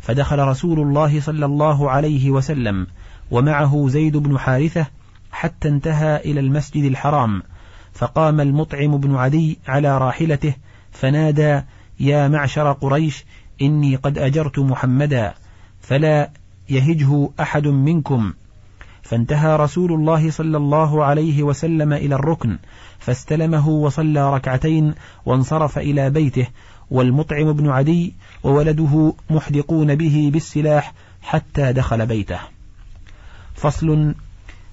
فدخل 0.00 0.38
رسول 0.38 0.80
الله 0.80 1.20
صلى 1.20 1.46
الله 1.46 1.90
عليه 1.90 2.30
وسلم. 2.30 2.86
ومعه 3.30 3.88
زيد 3.88 4.16
بن 4.16 4.38
حارثة 4.38 4.86
حتى 5.32 5.68
انتهى 5.68 6.16
إلى 6.16 6.40
المسجد 6.40 6.84
الحرام 6.84 7.42
فقام 7.92 8.40
المطعم 8.40 8.96
بن 8.96 9.16
عدي 9.16 9.58
على 9.68 9.98
راحلته 9.98 10.54
فنادى 10.92 11.60
يا 12.00 12.28
معشر 12.28 12.72
قريش 12.72 13.24
إني 13.62 13.96
قد 13.96 14.18
أجرت 14.18 14.58
محمدا 14.58 15.34
فلا 15.80 16.30
يهجه 16.68 17.28
أحد 17.40 17.66
منكم. 17.66 18.32
فانتهى 19.02 19.56
رسول 19.56 19.92
الله 19.92 20.30
صلى 20.30 20.56
الله 20.56 21.04
عليه 21.04 21.42
وسلم 21.42 21.92
إلى 21.92 22.14
الركن 22.14 22.58
فاستلمه 22.98 23.68
وصلى 23.68 24.34
ركعتين 24.34 24.94
وانصرف 25.26 25.78
إلى 25.78 26.10
بيته 26.10 26.46
والمطعم 26.90 27.52
بن 27.52 27.68
عدي 27.68 28.14
وولده 28.44 29.14
محدقون 29.30 29.94
به 29.94 30.30
بالسلاح 30.32 30.94
حتى 31.22 31.72
دخل 31.72 32.06
بيته. 32.06 32.55
فصل 33.56 34.14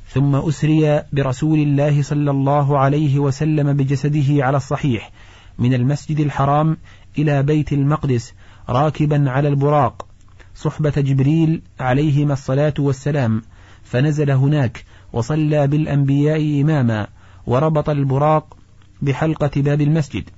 ثم 0.08 0.36
أسري 0.36 1.04
برسول 1.14 1.60
الله 1.60 2.02
صلى 2.02 2.32
الله 2.32 2.78
عليه 2.80 3.20
وسلم 3.20 3.74
بجسده 3.74 4.46
على 4.46 4.58
الصحيح 4.58 5.12
من 5.60 5.74
المسجد 5.74 6.20
الحرام 6.20 6.78
إلى 7.18 7.44
بيت 7.44 7.74
المقدس 7.74 8.34
راكبا 8.70 9.30
على 9.30 9.48
البراق. 9.48 10.08
صحبة 10.56 10.94
جبريل 10.98 11.62
عليهما 11.80 12.34
الصلاة 12.34 12.74
والسلام. 12.80 13.42
فنزل 13.84 14.32
هناك 14.32 14.86
وصلى 15.14 15.68
بالأنبياء 15.68 16.62
إماما 16.62 17.08
وربط 17.48 17.90
البراق 17.90 18.58
بحلقة 19.02 19.52
باب 19.62 19.82
المسجد. 19.82 20.30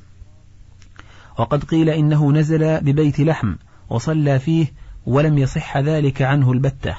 وقد 1.37 1.63
قيل 1.63 1.89
إنه 1.89 2.31
نزل 2.31 2.81
ببيت 2.81 3.19
لحم 3.19 3.55
وصلى 3.89 4.39
فيه 4.39 4.73
ولم 5.05 5.37
يصح 5.37 5.77
ذلك 5.77 6.21
عنه 6.21 6.51
البتة. 6.51 6.95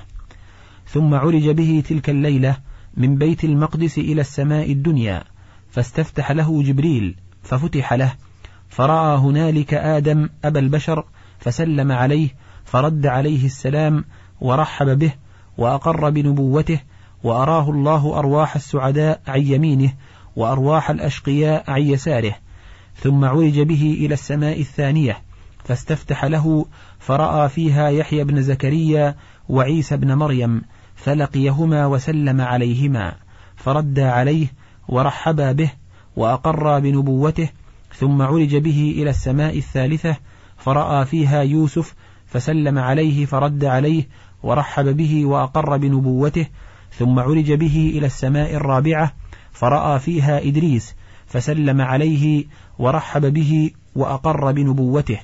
ثم 0.86 1.14
عرج 1.14 1.48
به 1.48 1.82
تلك 1.88 2.10
الليلة 2.10 2.56
من 2.96 3.16
بيت 3.16 3.44
المقدس 3.44 3.98
إلى 3.98 4.20
السماء 4.20 4.72
الدنيا 4.72 5.24
فاستفتح 5.70 6.30
له 6.30 6.62
جبريل 6.62 7.16
ففتح 7.42 7.92
له 7.92 8.12
فرأى 8.68 9.18
هنالك 9.18 9.74
آدم 9.74 10.28
أبا 10.44 10.60
البشر 10.60 11.04
فسلم 11.38 11.92
عليه 11.92 12.28
فرد 12.64 13.06
عليه 13.06 13.46
السلام 13.46 14.04
ورحب 14.40 14.98
به 14.98 15.12
وأقر 15.58 16.10
بنبوته 16.10 16.80
وأراه 17.24 17.70
الله 17.70 18.18
أرواح 18.18 18.54
السعداء 18.56 19.20
عن 19.26 19.40
يمينه 19.40 19.92
وأرواح 20.36 20.90
الأشقياء 20.90 21.70
عن 21.70 21.82
يساره 21.82 22.34
ثم 22.96 23.24
عرج 23.24 23.60
به 23.60 23.96
إلى 24.00 24.14
السماء 24.14 24.60
الثانية 24.60 25.18
فاستفتح 25.64 26.24
له 26.24 26.66
فرأى 26.98 27.48
فيها 27.48 27.88
يحيى 27.88 28.24
بن 28.24 28.42
زكريا 28.42 29.16
وعيسى 29.48 29.96
بن 29.96 30.14
مريم 30.14 30.62
فلقيهما 30.96 31.86
وسلم 31.86 32.40
عليهما 32.40 33.14
فرد 33.56 33.98
عليه 33.98 34.46
ورحبا 34.88 35.52
به 35.52 35.70
وأقر 36.16 36.78
بنبوته 36.78 37.48
ثم 37.94 38.22
عرج 38.22 38.56
به 38.56 38.94
إلى 38.96 39.10
السماء 39.10 39.58
الثالثة 39.58 40.16
فرأى 40.56 41.04
فيها 41.04 41.42
يوسف 41.42 41.94
فسلم 42.26 42.78
عليه 42.78 43.26
فرد 43.26 43.64
عليه 43.64 44.08
ورحب 44.42 44.84
به 44.96 45.26
وأقر 45.26 45.76
بنبوته 45.76 46.46
ثم 46.92 47.18
عرج 47.18 47.52
به 47.52 47.92
إلى 47.96 48.06
السماء 48.06 48.54
الرابعة 48.54 49.12
فرأى 49.52 49.98
فيها 49.98 50.48
إدريس 50.48 50.94
فسلم 51.26 51.80
عليه 51.80 52.44
ورحب 52.78 53.26
به 53.26 53.70
وأقر 53.94 54.52
بنبوته 54.52 55.18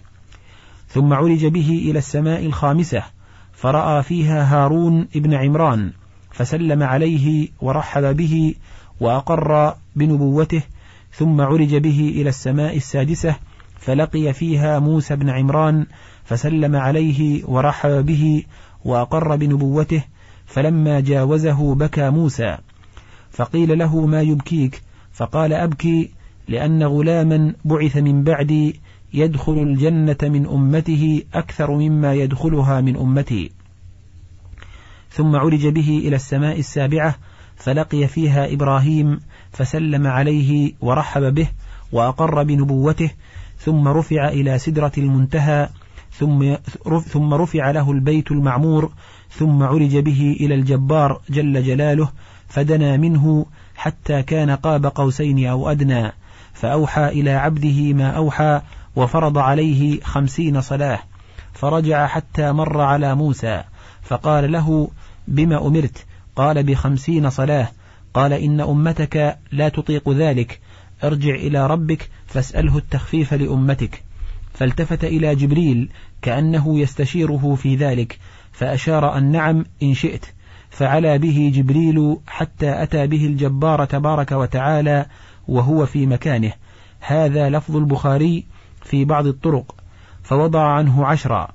ثم 0.89 1.13
عرج 1.13 1.47
به 1.47 1.87
إلى 1.91 1.99
السماء 1.99 2.47
الخامسة 2.47 3.03
فرأى 3.63 4.03
فيها 4.03 4.45
هارون 4.45 5.09
ابن 5.17 5.35
عمران 5.35 5.93
فسلم 6.33 6.83
عليه 6.83 7.49
ورحب 7.61 8.17
به 8.17 8.55
وأقر 9.01 9.75
بنبوته 9.97 10.63
ثم 11.13 11.41
عرج 11.41 11.75
به 11.77 12.13
إلى 12.17 12.29
السماء 12.29 12.77
السادسة 12.77 13.37
فلقي 13.79 14.33
فيها 14.33 14.79
موسى 14.79 15.17
بن 15.17 15.31
عمران 15.31 15.87
فسلم 16.25 16.77
عليه 16.77 17.45
ورحب 17.45 18.07
به 18.07 18.43
وأقر 18.85 19.37
بنبوته 19.37 20.05
فلما 20.47 21.01
جاوزه 21.01 21.75
بكى 21.75 22.11
موسى 22.11 22.59
فقيل 23.31 23.79
له 23.79 24.07
ما 24.07 24.23
يبكيك؟ 24.23 24.83
فقال 25.13 25.53
أبكي 25.53 26.11
لأن 26.49 26.83
غلاما 26.83 27.55
بعث 27.65 27.97
من 27.97 28.25
بعدي 28.25 28.81
يدخل 29.15 29.53
الجنة 29.53 30.17
من 30.23 30.47
أمته 30.47 31.23
أكثر 31.35 31.71
مما 31.71 32.15
يدخلها 32.15 32.81
من 32.81 32.97
أمتي 32.97 33.51
ثم 35.11 35.37
عرج 35.37 35.67
به 35.67 36.03
إلى 36.05 36.17
السماء 36.17 36.59
السابعة 36.59 37.15
فلقي 37.57 38.09
فيها 38.09 38.53
إبراهيم 38.53 39.21
فسلم 39.53 40.07
عليه 40.07 40.73
ورحب 40.81 41.35
به 41.35 41.49
وأقر 41.93 42.43
بنبوته 42.43 43.11
ثم 43.59 43.89
رفع 43.89 44.29
إلى 44.29 44.59
سدرة 44.59 44.93
المنتهى 44.99 45.69
ثم 46.13 46.55
ثم 47.01 47.35
رفع 47.35 47.71
له 47.71 47.93
البيت 47.93 48.33
المعمور 48.33 48.93
ثم 49.31 49.63
عرج 49.63 49.97
به 49.97 50.37
إلى 50.41 50.55
الجبار 50.55 51.21
جل 51.31 51.63
جلاله 51.65 52.13
فدنا 52.49 52.97
منه 52.97 53.47
حتى 53.77 54.23
كان 54.23 54.51
قاب 54.51 54.87
قوسين 54.87 55.47
أو 55.47 55.71
أدنى 55.71 56.13
فأوحى 56.53 57.09
إلى 57.09 57.31
عبده 57.31 57.93
ما 57.93 58.11
أوحى 58.11 58.61
وفرض 58.97 59.39
عليه 59.39 60.01
خمسين 60.01 60.61
صلاة 60.61 60.99
فرجع 61.53 62.07
حتى 62.07 62.53
مر 62.53 62.81
على 62.81 63.15
موسى 63.15 63.63
فقال 64.03 64.53
له 64.53 64.91
بما 65.29 65.67
أمرت؟ 65.67 66.07
قال 66.37 66.63
بخمسين 66.63 67.31
صلاة. 67.31 67.69
قال 68.15 68.33
إن 68.33 68.61
أمتك 68.61 69.39
لا 69.53 69.69
تطيق 69.69 70.11
ذلك 70.11 70.61
ارجع 71.05 71.35
إلى 71.35 71.67
ربك 71.67 72.11
فاسأله 72.27 72.79
التخفيف 72.79 73.35
لأمتك. 73.35 74.03
فالتفت 74.55 75.05
إلى 75.05 75.35
جبريل 75.35 75.89
كأنه 76.23 76.79
يستشيره 76.79 77.55
في 77.55 77.77
ذلك 77.77 78.19
فأشار 78.53 79.19
أن 79.19 79.33
نعم 79.33 79.65
إن 79.83 79.95
شئت. 79.95 80.27
فعلى 80.71 81.19
به 81.19 81.53
جبريل 81.55 82.17
حتى 82.27 82.83
أتى 82.83 83.07
به 83.07 83.27
الجبار 83.27 83.85
تبارك 83.85 84.33
وتعالى 84.33 85.07
وهو 85.49 85.87
في 85.87 86.07
مكانه. 86.07 86.53
هذا 87.01 87.51
لفظ 87.51 87.77
البخاري 87.77 88.45
في 88.83 89.05
بعض 89.05 89.27
الطرق 89.27 89.75
فوضع 90.23 90.63
عنه 90.63 91.07
عشرا 91.07 91.49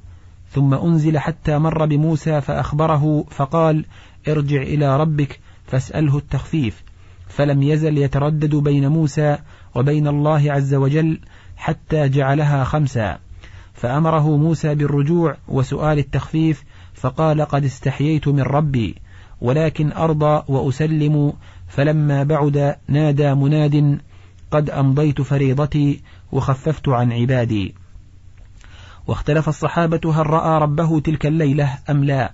ثم 0.52 0.74
أنزل 0.74 1.18
حتى 1.18 1.58
مر 1.58 1.86
بموسى 1.86 2.42
فأخبره 2.42 3.26
فقال 3.30 3.86
ارجع 4.28 4.62
إلى 4.62 4.98
ربك 4.98 5.40
فاسأله 5.66 6.18
التخفيف. 6.18 6.84
فلم 7.28 7.64
يزل 7.64 7.98
يتردد 7.98 8.56
بين 8.56 8.88
موسى 8.88 9.38
وبين 9.76 10.08
الله 10.08 10.52
عز 10.52 10.74
وجل 10.74 11.20
حتى 11.58 12.10
جعلها 12.10 12.64
خمسا. 12.64 13.20
فأمره 13.74 14.38
موسى 14.38 14.76
بالرجوع 14.76 15.38
وسؤال 15.48 16.00
التخفيف 16.00 16.64
فقال 16.94 17.42
قد 17.42 17.66
استحييت 17.66 18.28
من 18.28 18.42
ربي 18.42 18.96
ولكن 19.42 19.92
أرضى 19.92 20.44
وأسلم 20.48 21.34
فلما 21.68 22.24
بعد 22.24 22.76
نادى 22.88 23.34
مناد 23.34 24.00
قد 24.52 24.70
أمضيت 24.70 25.22
فريضتي 25.22 26.02
وخففت 26.32 26.90
عن 26.90 27.12
عبادي. 27.12 27.76
واختلف 29.08 29.50
الصحابة 29.50 30.14
هل 30.14 30.28
رأى 30.28 30.62
ربه 30.62 31.00
تلك 31.00 31.26
الليلة 31.26 31.78
أم 31.90 32.04
لا. 32.04 32.34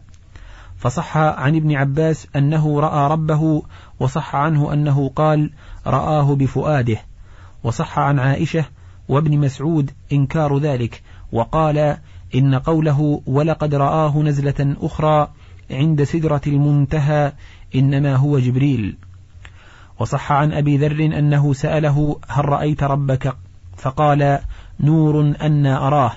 فصح 0.78 1.18
عن 1.18 1.56
ابن 1.56 1.76
عباس 1.76 2.28
أنه 2.36 2.80
رأى 2.80 3.12
ربه 3.12 3.64
وصح 4.00 4.36
عنه 4.36 4.74
أنه 4.74 5.10
قال 5.10 5.52
رآه 5.88 6.36
بفؤاده. 6.36 6.98
وصح 7.64 8.00
عن 8.00 8.20
عائشة 8.20 8.66
وابن 9.10 9.38
مسعود 9.38 9.92
إنكار 10.14 10.58
ذلك 10.58 11.02
وقال 11.32 11.98
إن 12.36 12.56
قوله 12.56 13.22
ولقد 13.26 13.76
رآه 13.76 14.18
نزلة 14.18 14.76
أخرى 14.82 15.28
عند 15.72 16.04
سدرة 16.04 16.42
المنتهى 16.48 17.34
إنما 17.76 18.16
هو 18.16 18.40
جبريل. 18.40 18.98
وصح 20.00 20.32
عن 20.32 20.54
أبي 20.54 20.78
ذر 20.78 21.06
أنه 21.06 21.54
سأله 21.54 22.20
هل 22.28 22.46
رأيت 22.46 22.84
ربك؟ 22.84 23.36
فقال 23.78 24.40
نور 24.80 25.34
أنا 25.42 25.88
أراه 25.88 26.12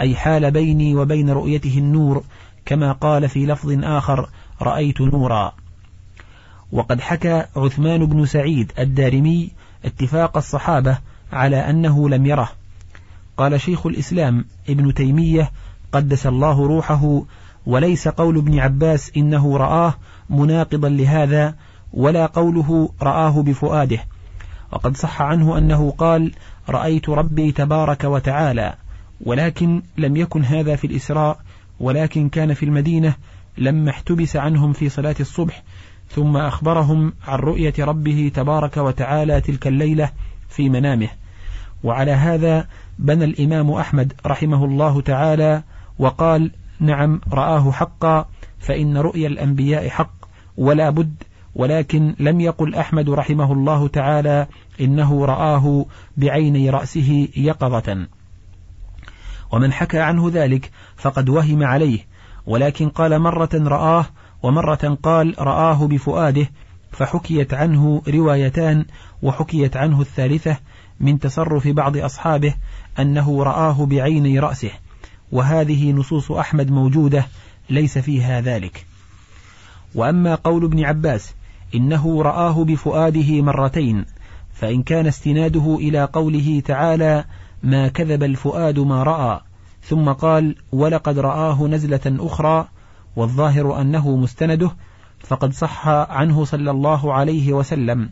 أي 0.00 0.16
حال 0.16 0.50
بيني 0.50 0.94
وبين 0.94 1.30
رؤيته 1.30 1.78
النور 1.78 2.24
كما 2.66 2.92
قال 2.92 3.28
في 3.28 3.46
لفظ 3.46 3.84
آخر 3.84 4.28
رأيت 4.62 5.00
نورا. 5.00 5.52
وقد 6.72 7.00
حكى 7.00 7.44
عثمان 7.56 8.06
بن 8.06 8.26
سعيد 8.26 8.72
الدارمي 8.78 9.50
اتفاق 9.84 10.36
الصحابة 10.36 10.98
على 11.32 11.56
أنه 11.56 12.08
لم 12.08 12.26
يره. 12.26 12.48
قال 13.36 13.60
شيخ 13.60 13.86
الإسلام 13.86 14.44
ابن 14.68 14.94
تيمية 14.94 15.50
قدس 15.92 16.26
الله 16.26 16.66
روحه 16.66 17.22
وليس 17.66 18.08
قول 18.08 18.38
ابن 18.38 18.58
عباس 18.58 19.12
إنه 19.16 19.56
رآه 19.56 19.94
مناقضا 20.30 20.88
لهذا 20.88 21.54
ولا 21.92 22.26
قوله 22.26 22.90
رآه 23.02 23.42
بفؤاده. 23.42 23.98
وقد 24.74 24.96
صح 24.96 25.22
عنه 25.22 25.58
أنه 25.58 25.90
قال 25.90 26.32
رأيت 26.68 27.08
ربي 27.08 27.52
تبارك 27.52 28.04
وتعالى 28.04 28.74
ولكن 29.20 29.82
لم 29.98 30.16
يكن 30.16 30.44
هذا 30.44 30.76
في 30.76 30.86
الإسراء 30.86 31.38
ولكن 31.80 32.28
كان 32.28 32.54
في 32.54 32.62
المدينة 32.62 33.14
لما 33.58 33.90
احتبس 33.90 34.36
عنهم 34.36 34.72
في 34.72 34.88
صلاة 34.88 35.14
الصبح 35.20 35.62
ثم 36.10 36.36
أخبرهم 36.36 37.12
عن 37.26 37.38
رؤية 37.38 37.74
ربه 37.78 38.30
تبارك 38.34 38.76
وتعالى 38.76 39.40
تلك 39.40 39.66
الليلة 39.66 40.10
في 40.48 40.68
منامه. 40.68 41.08
وعلى 41.84 42.12
هذا 42.12 42.66
بنى 42.98 43.24
الإمام 43.24 43.70
أحمد 43.70 44.12
رحمه 44.26 44.64
الله 44.64 45.00
تعالى 45.00 45.62
وقال 45.98 46.50
نعم 46.80 47.20
رآه 47.32 47.72
حقا 47.72 48.28
فإن 48.58 48.96
رؤيا 48.96 49.28
الأنبياء 49.28 49.88
حق 49.88 50.14
ولا 50.56 50.90
بد 50.90 51.14
ولكن 51.54 52.14
لم 52.18 52.40
يقل 52.40 52.74
أحمد 52.74 53.10
رحمه 53.10 53.52
الله 53.52 53.88
تعالى 53.88 54.46
إنه 54.80 55.24
رآه 55.24 55.86
بعيني 56.16 56.70
رأسه 56.70 57.28
يقظة. 57.36 58.06
ومن 59.52 59.72
حكى 59.72 59.98
عنه 59.98 60.30
ذلك 60.34 60.70
فقد 60.96 61.28
وهم 61.28 61.62
عليه 61.62 61.98
ولكن 62.46 62.88
قال 62.88 63.18
مرة 63.18 63.50
رآه 63.54 64.06
ومرة 64.42 64.98
قال 65.02 65.34
رآه 65.38 65.86
بفؤاده 65.86 66.50
فحكيت 66.92 67.54
عنه 67.54 68.02
روايتان 68.08 68.84
وحكيت 69.22 69.76
عنه 69.76 70.00
الثالثة 70.00 70.56
من 71.00 71.18
تصرف 71.18 71.68
بعض 71.68 71.96
أصحابه 71.96 72.54
أنه 72.98 73.42
رآه 73.42 73.86
بعيني 73.86 74.38
رأسه 74.38 74.70
وهذه 75.32 75.92
نصوص 75.92 76.30
أحمد 76.30 76.70
موجودة 76.70 77.26
ليس 77.70 77.98
فيها 77.98 78.40
ذلك. 78.40 78.86
وأما 79.94 80.34
قول 80.34 80.64
ابن 80.64 80.84
عباس 80.84 81.34
إنه 81.74 82.22
رآه 82.22 82.64
بفؤاده 82.64 83.42
مرتين 83.42 84.04
فإن 84.52 84.82
كان 84.82 85.06
استناده 85.06 85.76
إلى 85.80 86.04
قوله 86.04 86.62
تعالى 86.64 87.24
ما 87.62 87.88
كذب 87.88 88.22
الفؤاد 88.22 88.78
ما 88.78 89.02
رأى 89.02 89.40
ثم 89.82 90.12
قال 90.12 90.56
ولقد 90.72 91.18
رآه 91.18 91.66
نزلة 91.66 92.00
أخرى 92.06 92.68
والظاهر 93.16 93.80
أنه 93.80 94.16
مستنده 94.16 94.70
فقد 95.18 95.52
صح 95.52 95.88
عنه 95.88 96.44
صلى 96.44 96.70
الله 96.70 97.14
عليه 97.14 97.52
وسلم 97.52 98.10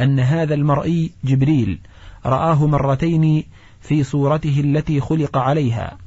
أن 0.00 0.20
هذا 0.20 0.54
المرئي 0.54 1.12
جبريل 1.24 1.78
رآه 2.26 2.66
مرتين 2.66 3.44
في 3.80 4.04
صورته 4.04 4.60
التي 4.60 5.00
خلق 5.00 5.36
عليها. 5.36 5.98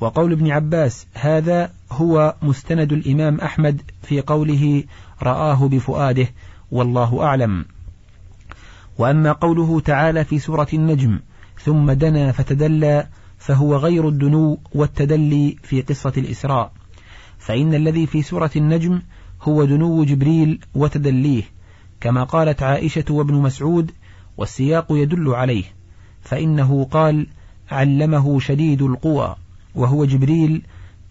وقول 0.00 0.32
ابن 0.32 0.50
عباس 0.50 1.06
هذا 1.14 1.72
هو 1.92 2.34
مستند 2.42 2.92
الإمام 2.92 3.40
أحمد 3.40 3.82
في 4.02 4.20
قوله 4.20 4.84
رآه 5.22 5.68
بفؤاده 5.68 6.28
والله 6.70 7.22
أعلم. 7.22 7.64
وأما 8.98 9.32
قوله 9.32 9.80
تعالى 9.80 10.24
في 10.24 10.38
سورة 10.38 10.68
النجم 10.74 11.18
ثم 11.62 11.90
دنا 11.92 12.32
فتدلى 12.32 13.06
فهو 13.38 13.76
غير 13.76 14.08
الدنو 14.08 14.58
والتدلي 14.74 15.56
في 15.62 15.82
قصة 15.82 16.12
الإسراء. 16.16 16.72
فإن 17.38 17.74
الذي 17.74 18.06
في 18.06 18.22
سورة 18.22 18.50
النجم 18.56 19.02
هو 19.42 19.64
دنو 19.64 20.04
جبريل 20.04 20.60
وتدليه 20.74 21.42
كما 22.00 22.24
قالت 22.24 22.62
عائشة 22.62 23.04
وابن 23.10 23.34
مسعود 23.34 23.90
والسياق 24.36 24.86
يدل 24.90 25.28
عليه. 25.28 25.64
فإنه 26.22 26.84
قال 26.84 27.26
علمه 27.70 28.40
شديد 28.40 28.82
القوى. 28.82 29.36
وهو 29.74 30.04
جبريل 30.04 30.62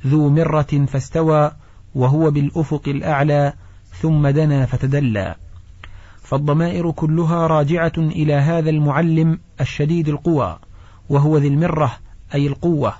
ذو 0.08 0.30
مرة 0.30 0.86
فاستوى 0.88 1.52
وهو 1.95 2.32
بالأفق 2.32 2.82
الأعلى 2.88 3.54
ثم 4.02 4.28
دنا 4.28 4.65
فتدلى. 4.65 5.36
فالضمائر 6.24 6.91
كلها 6.91 7.48
راجعة 7.48 7.93
إلى 7.98 8.34
هذا 8.34 8.69
المعلم 8.69 9.39
الشديد 9.62 10.10
القوى 10.10 10.60
وهو 11.10 11.38
ذي 11.38 11.48
المرة 11.48 11.91
أي 12.36 12.48
القوة 12.48 12.93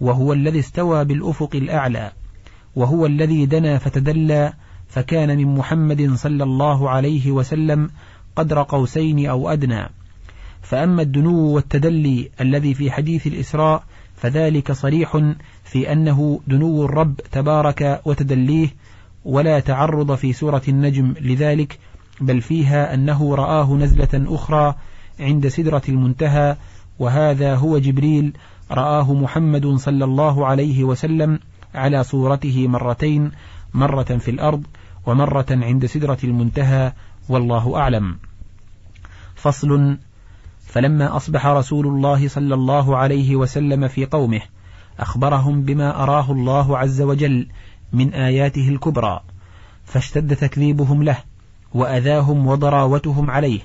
وهو 0.00 0.32
الذي 0.32 0.58
استوى 0.58 1.04
بالأفق 1.04 1.50
الأعلى 1.54 2.12
وهو 2.76 3.06
الذي 3.06 3.46
دنا 3.46 3.78
فتدلى 3.78 4.52
فكان 4.88 5.38
من 5.38 5.54
محمد 5.54 6.14
صلى 6.14 6.44
الله 6.44 6.90
عليه 6.90 7.30
وسلم 7.30 7.90
قدر 8.36 8.62
قوسين 8.62 9.26
أو 9.26 9.48
أدنى. 9.48 9.88
فأما 10.62 11.02
الدنو 11.02 11.54
والتدلي 11.54 12.30
الذي 12.40 12.74
في 12.74 12.90
حديث 12.90 13.26
الإسراء 13.26 13.84
فذلك 14.24 14.72
صريح 14.72 15.20
في 15.64 15.92
أنه 15.92 16.40
دنو 16.46 16.84
الرب 16.84 17.16
تبارك 17.32 18.00
وتدليه 18.04 18.68
ولا 19.24 19.60
تعرض 19.60 20.14
في 20.14 20.32
سورة 20.32 20.62
النجم 20.68 21.14
لذلك 21.20 21.78
بل 22.20 22.40
فيها 22.40 22.94
أنه 22.94 23.34
رآه 23.34 23.74
نزلة 23.74 24.34
أخرى 24.34 24.74
عند 25.20 25.48
سدرة 25.48 25.82
المنتهى 25.88 26.56
وهذا 26.98 27.54
هو 27.54 27.78
جبريل 27.78 28.32
رآه 28.70 29.14
محمد 29.14 29.66
صلى 29.66 30.04
الله 30.04 30.46
عليه 30.46 30.84
وسلم 30.84 31.38
على 31.74 32.04
صورته 32.04 32.68
مرتين 32.68 33.30
مرة 33.74 34.02
في 34.02 34.30
الأرض 34.30 34.66
ومرة 35.06 35.46
عند 35.50 35.86
سدرة 35.86 36.18
المنتهى 36.24 36.92
والله 37.28 37.76
أعلم. 37.76 38.16
فصل 39.34 39.98
فلما 40.74 41.16
أصبح 41.16 41.46
رسول 41.46 41.86
الله 41.86 42.28
صلى 42.28 42.54
الله 42.54 42.96
عليه 42.96 43.36
وسلم 43.36 43.88
في 43.88 44.06
قومه 44.06 44.40
أخبرهم 45.00 45.62
بما 45.62 46.02
أراه 46.02 46.32
الله 46.32 46.78
عز 46.78 47.02
وجل 47.02 47.46
من 47.92 48.14
آياته 48.14 48.68
الكبرى 48.68 49.20
فاشتد 49.84 50.36
تكذيبهم 50.36 51.02
له 51.02 51.16
وأذاهم 51.74 52.46
وضراوتهم 52.46 53.30
عليه 53.30 53.60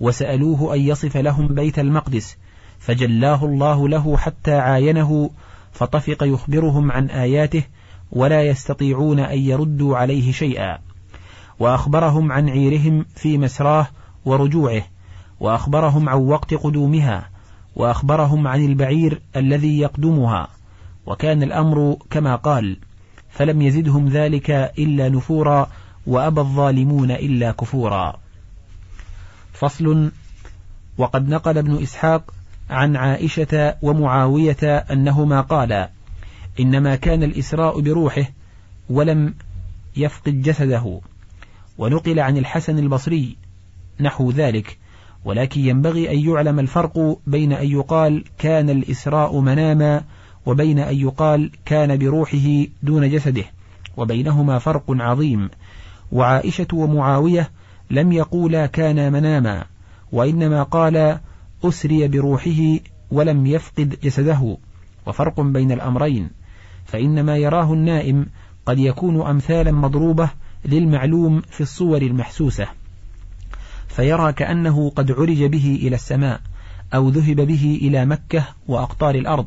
وسألوه 0.00 0.74
أن 0.74 0.80
يصف 0.80 1.16
لهم 1.16 1.46
بيت 1.46 1.78
المقدس 1.78 2.36
فجلاه 2.78 3.44
الله 3.44 3.88
له 3.88 4.16
حتى 4.16 4.54
عاينه 4.54 5.30
فطفق 5.72 6.22
يخبرهم 6.22 6.92
عن 6.92 7.10
آياته 7.10 7.62
ولا 8.12 8.42
يستطيعون 8.42 9.18
أن 9.18 9.38
يردوا 9.38 9.96
عليه 9.96 10.32
شيئا 10.32 10.78
وأخبرهم 11.58 12.32
عن 12.32 12.48
عيرهم 12.48 13.06
في 13.16 13.38
مسراه 13.38 13.88
ورجوعه 14.24 14.82
وأخبرهم 15.40 16.08
عن 16.08 16.18
وقت 16.18 16.54
قدومها 16.54 17.30
وأخبرهم 17.76 18.46
عن 18.46 18.64
البعير 18.64 19.20
الذي 19.36 19.78
يقدمها 19.78 20.48
وكان 21.06 21.42
الأمر 21.42 21.96
كما 22.10 22.36
قال 22.36 22.76
فلم 23.30 23.62
يزدهم 23.62 24.08
ذلك 24.08 24.50
إلا 24.50 25.08
نفورا 25.08 25.70
وأبى 26.06 26.40
الظالمون 26.40 27.10
إلا 27.10 27.52
كفورا. 27.52 28.16
فصل 29.52 30.10
وقد 30.98 31.28
نقل 31.28 31.58
ابن 31.58 31.82
إسحاق 31.82 32.34
عن 32.70 32.96
عائشة 32.96 33.74
ومعاوية 33.82 34.76
أنهما 34.76 35.40
قالا 35.40 35.90
إنما 36.60 36.96
كان 36.96 37.22
الإسراء 37.22 37.80
بروحه 37.80 38.24
ولم 38.90 39.34
يفقد 39.96 40.42
جسده 40.42 41.00
ونقل 41.78 42.20
عن 42.20 42.36
الحسن 42.36 42.78
البصري 42.78 43.36
نحو 44.00 44.30
ذلك 44.30 44.78
ولكن 45.24 45.60
ينبغي 45.60 46.10
أن 46.10 46.18
يعلم 46.18 46.58
الفرق 46.58 47.18
بين 47.26 47.52
أن 47.52 47.66
يقال 47.66 48.24
كان 48.38 48.70
الإسراء 48.70 49.40
مناما 49.40 50.02
وبين 50.46 50.78
أن 50.78 50.96
يقال 50.96 51.50
كان 51.64 51.98
بروحه 51.98 52.64
دون 52.82 53.10
جسده 53.10 53.44
وبينهما 53.96 54.58
فرق 54.58 54.84
عظيم. 54.88 55.50
وعائشة 56.12 56.66
ومعاوية 56.72 57.50
لم 57.90 58.12
يقولا 58.12 58.66
كان 58.66 59.12
مناما 59.12 59.64
وإنما 60.12 60.62
قال 60.62 61.18
أسري 61.64 62.08
بروحه 62.08 62.78
ولم 63.10 63.46
يفقد 63.46 63.96
جسده. 64.02 64.56
وفرق 65.06 65.40
بين 65.40 65.72
الأمرين 65.72 66.30
فإن 66.84 67.24
ما 67.24 67.36
يراه 67.36 67.72
النائم 67.72 68.26
قد 68.66 68.78
يكون 68.78 69.26
أمثالا 69.26 69.72
مضروبة 69.72 70.30
للمعلوم 70.64 71.40
في 71.40 71.60
الصور 71.60 72.02
المحسوسة. 72.02 72.79
فيرى 74.00 74.32
كأنه 74.32 74.90
قد 74.90 75.12
عرج 75.12 75.44
به 75.44 75.78
إلى 75.82 75.94
السماء 75.94 76.40
أو 76.94 77.08
ذهب 77.08 77.36
به 77.36 77.78
إلى 77.82 78.06
مكة 78.06 78.44
وأقطار 78.68 79.14
الأرض 79.14 79.46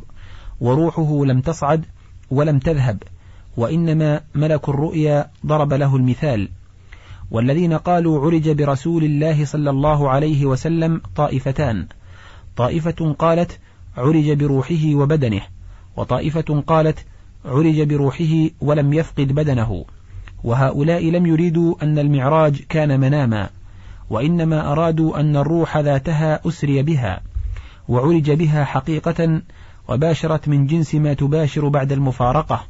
وروحه 0.62 1.26
لم 1.26 1.42
تصعد 1.42 1.86
ولم 2.32 2.60
تذهب 2.60 3.04
وإنما 3.58 4.22
ملك 4.36 4.70
الرؤيا 4.70 5.28
ضرب 5.46 5.74
له 5.74 5.96
المثال. 5.96 6.50
والذين 7.32 7.74
قالوا 7.74 8.26
عرج 8.26 8.50
برسول 8.50 9.04
الله 9.04 9.46
صلى 9.46 9.70
الله 9.70 10.10
عليه 10.10 10.46
وسلم 10.46 11.02
طائفتان. 11.16 11.88
طائفة 12.58 13.16
قالت 13.20 13.60
عرج 13.98 14.32
بروحه 14.32 14.96
وبدنه 14.96 15.42
وطائفة 15.98 16.63
قالت 16.68 17.06
عرج 17.46 17.82
بروحه 17.82 18.50
ولم 18.62 18.94
يفقد 18.94 19.28
بدنه. 19.28 19.86
وهؤلاء 20.44 21.06
لم 21.06 21.26
يريدوا 21.26 21.76
أن 21.84 22.00
المعراج 22.00 22.62
كان 22.70 23.00
مناما. 23.00 23.50
وإنما 24.10 24.72
أرادوا 24.72 25.20
أن 25.20 25.36
الروح 25.36 25.78
ذاتها 25.78 26.39
أسري 26.48 26.84
بها 26.84 27.22
وعرج 27.88 28.32
بها 28.32 28.63
حقيقة 28.63 29.42
وباشرت 29.88 30.48
من 30.48 30.68
جنس 30.68 30.96
ما 30.96 31.13
تباشر 31.13 31.68
بعد 31.68 31.92
المفارقة 31.92 32.68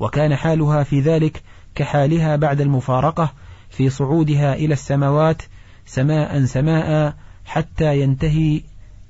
وكان 0.00 0.36
حالها 0.36 0.82
في 0.82 1.00
ذلك 1.00 1.42
كحالها 1.74 2.36
بعد 2.36 2.60
المفارقة 2.60 3.32
في 3.70 3.90
صعودها 3.90 4.54
إلى 4.54 4.72
السماوات 4.72 5.42
سماء 5.86 6.44
سماء 6.44 7.14
حتى 7.44 8.00
ينتهي 8.00 8.60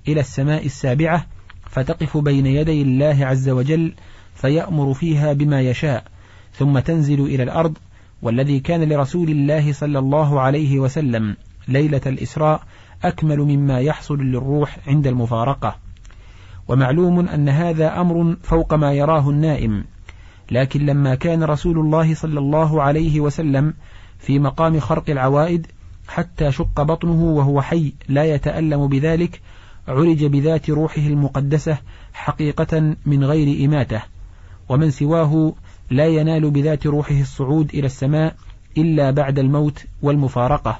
إلى 0.08 0.20
السماء 0.20 0.66
السابعة 0.66 1.26
فتقف 1.70 2.16
بين 2.16 2.46
يدي 2.46 2.82
الله 2.82 3.26
عز 3.26 3.48
وجل 3.48 3.92
فيأمر 4.34 4.94
فيها 4.94 5.32
بما 5.32 5.60
يشاء 5.60 6.04
ثم 6.52 6.78
تنزل 6.78 7.20
إلى 7.20 7.42
الأرض 7.42 7.78
والذي 8.22 8.60
كان 8.60 8.92
لرسول 8.92 9.30
الله 9.30 9.72
صلى 9.72 9.98
الله 9.98 10.40
عليه 10.40 10.78
وسلم. 10.78 11.36
ليلة 11.70 12.00
الإسراء 12.06 12.62
أكمل 13.04 13.38
مما 13.38 13.80
يحصل 13.80 14.18
للروح 14.18 14.78
عند 14.86 15.06
المفارقة. 15.06 15.76
ومعلوم 16.68 17.28
أن 17.28 17.48
هذا 17.48 18.00
أمر 18.00 18.36
فوق 18.42 18.74
ما 18.74 18.92
يراه 18.92 19.30
النائم 19.30 19.84
لكن 20.50 20.86
لما 20.86 21.14
كان 21.14 21.44
رسول 21.44 21.78
الله 21.78 22.14
صلى 22.14 22.38
الله 22.38 22.82
عليه 22.82 23.20
وسلم 23.20 23.74
في 24.18 24.38
مقام 24.38 24.80
خرق 24.80 25.10
العوائد 25.10 25.66
حتى 26.08 26.52
شق 26.52 26.82
بطنه 26.82 27.22
وهو 27.22 27.62
حي 27.62 27.92
لا 28.08 28.24
يتألم 28.24 28.86
بذلك 28.86 29.40
عرج 29.88 30.24
بذات 30.24 30.70
روحه 30.70 31.02
المقدسة 31.02 31.78
حقيقة 32.12 32.96
من 33.06 33.24
غير 33.24 33.64
إماتة 33.66 34.02
ومن 34.68 34.90
سواه 34.90 35.52
لا 35.90 36.06
ينال 36.06 36.50
بذات 36.50 36.86
روحه 36.86 37.20
الصعود 37.20 37.70
إلى 37.74 37.86
السماء 37.86 38.34
إلا 38.78 39.10
بعد 39.10 39.38
الموت 39.38 39.84
والمفارقة. 40.02 40.78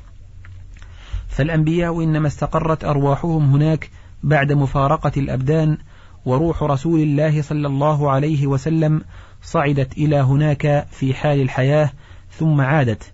فالأنبياء 1.41 2.05
إنما 2.05 2.27
استقرت 2.27 2.85
أرواحهم 2.85 3.51
هناك 3.53 3.91
بعد 4.23 4.53
مفارقة 4.53 5.13
الأبدان 5.17 5.79
وروح 6.25 6.63
رسول 6.63 7.01
الله 7.01 7.43
صلى 7.43 7.67
الله 7.67 8.11
عليه 8.11 8.47
وسلم 8.47 9.03
صعدت 9.43 9.99
إلى 9.99 10.17
هناك 10.17 10.87
في 10.91 11.15
حال 11.15 11.41
الحياة 11.41 11.91
ثم 12.31 12.61
عادت. 12.61 13.13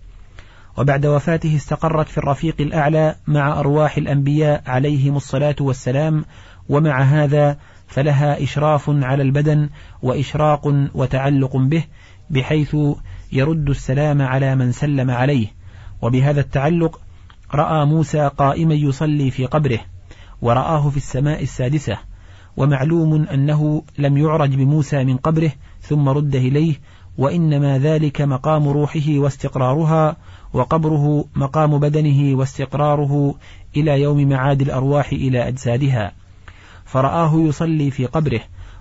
وبعد 0.78 1.06
وفاته 1.06 1.56
استقرت 1.56 2.08
في 2.08 2.18
الرفيق 2.18 2.54
الأعلى 2.60 3.14
مع 3.26 3.60
أرواح 3.60 3.96
الأنبياء 3.96 4.62
عليهم 4.66 5.16
الصلاة 5.16 5.56
والسلام 5.60 6.24
ومع 6.68 7.02
هذا 7.02 7.58
فلها 7.86 8.42
إشراف 8.42 8.90
على 8.90 9.22
البدن 9.22 9.68
وإشراق 10.02 10.88
وتعلق 10.94 11.56
به 11.56 11.84
بحيث 12.30 12.76
يرد 13.32 13.70
السلام 13.70 14.22
على 14.22 14.54
من 14.54 14.72
سلم 14.72 15.10
عليه. 15.10 15.46
وبهذا 16.02 16.40
التعلق 16.40 17.00
رأى 17.54 17.86
موسى 17.86 18.30
قائما 18.38 18.74
يصلي 18.74 19.30
في 19.30 19.46
قبره 19.46 19.80
ورآه 20.42 20.90
في 20.90 20.96
السماء 20.96 21.42
السادسة 21.42 21.98
ومعلوم 22.56 23.14
أنه 23.22 23.82
لم 23.98 24.18
يعرج 24.18 24.54
بموسى 24.54 25.04
من 25.04 25.16
قبره 25.16 25.52
ثم 25.80 26.08
رد 26.08 26.34
إليه 26.34 26.74
وإنما 27.18 27.78
ذلك 27.78 28.20
مقام 28.20 28.68
روحه 28.68 29.08
واستقرارها 29.08 30.16
وقبره 30.52 31.24
مقام 31.36 31.78
بدنه 31.78 32.38
واستقراره 32.38 33.34
إلى 33.76 34.00
يوم 34.00 34.28
معاد 34.28 34.60
الأرواح 34.60 35.12
إلى 35.12 35.48
أجسادها. 35.48 36.12
فرآه 36.84 37.34
يصلي 37.34 37.90
في 37.90 38.06
قبره 38.06 38.40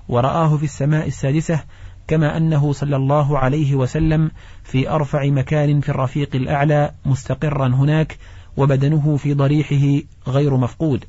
ورآه 0.10 0.58
في 0.58 0.63
السماء 0.63 1.08
السادسة 1.08 1.63
كما 2.08 2.38
أنه 2.38 2.73
صلى 2.73 2.95
الله 2.95 3.39
عليه 3.39 3.75
وسلم 3.75 4.32
في 4.63 4.89
أرفع 4.89 5.25
مكان 5.25 5.82
في 5.82 5.89
الرفيق 5.89 6.36
الأعلى 6.36 6.91
مستقرا 7.06 7.67
هناك 7.67 8.17
وبدنه 8.58 9.18
في 9.18 9.34
ضريحه 9.34 10.06
غير 10.28 10.58
مفقود. 10.58 11.06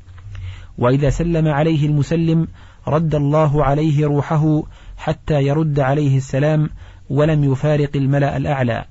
وإذا 0.78 1.10
سلم 1.10 1.48
عليه 1.48 1.86
المسلم 1.86 2.48
رد 2.88 3.14
الله 3.14 3.64
عليه 3.64 4.06
روحه 4.06 4.62
حتى 4.96 5.42
يرد 5.42 5.80
عليه 5.80 6.16
السلام 6.16 6.70
ولم 7.10 7.52
يفارق 7.52 7.90
الملأ 7.96 8.36
الأعلى. 8.36 8.84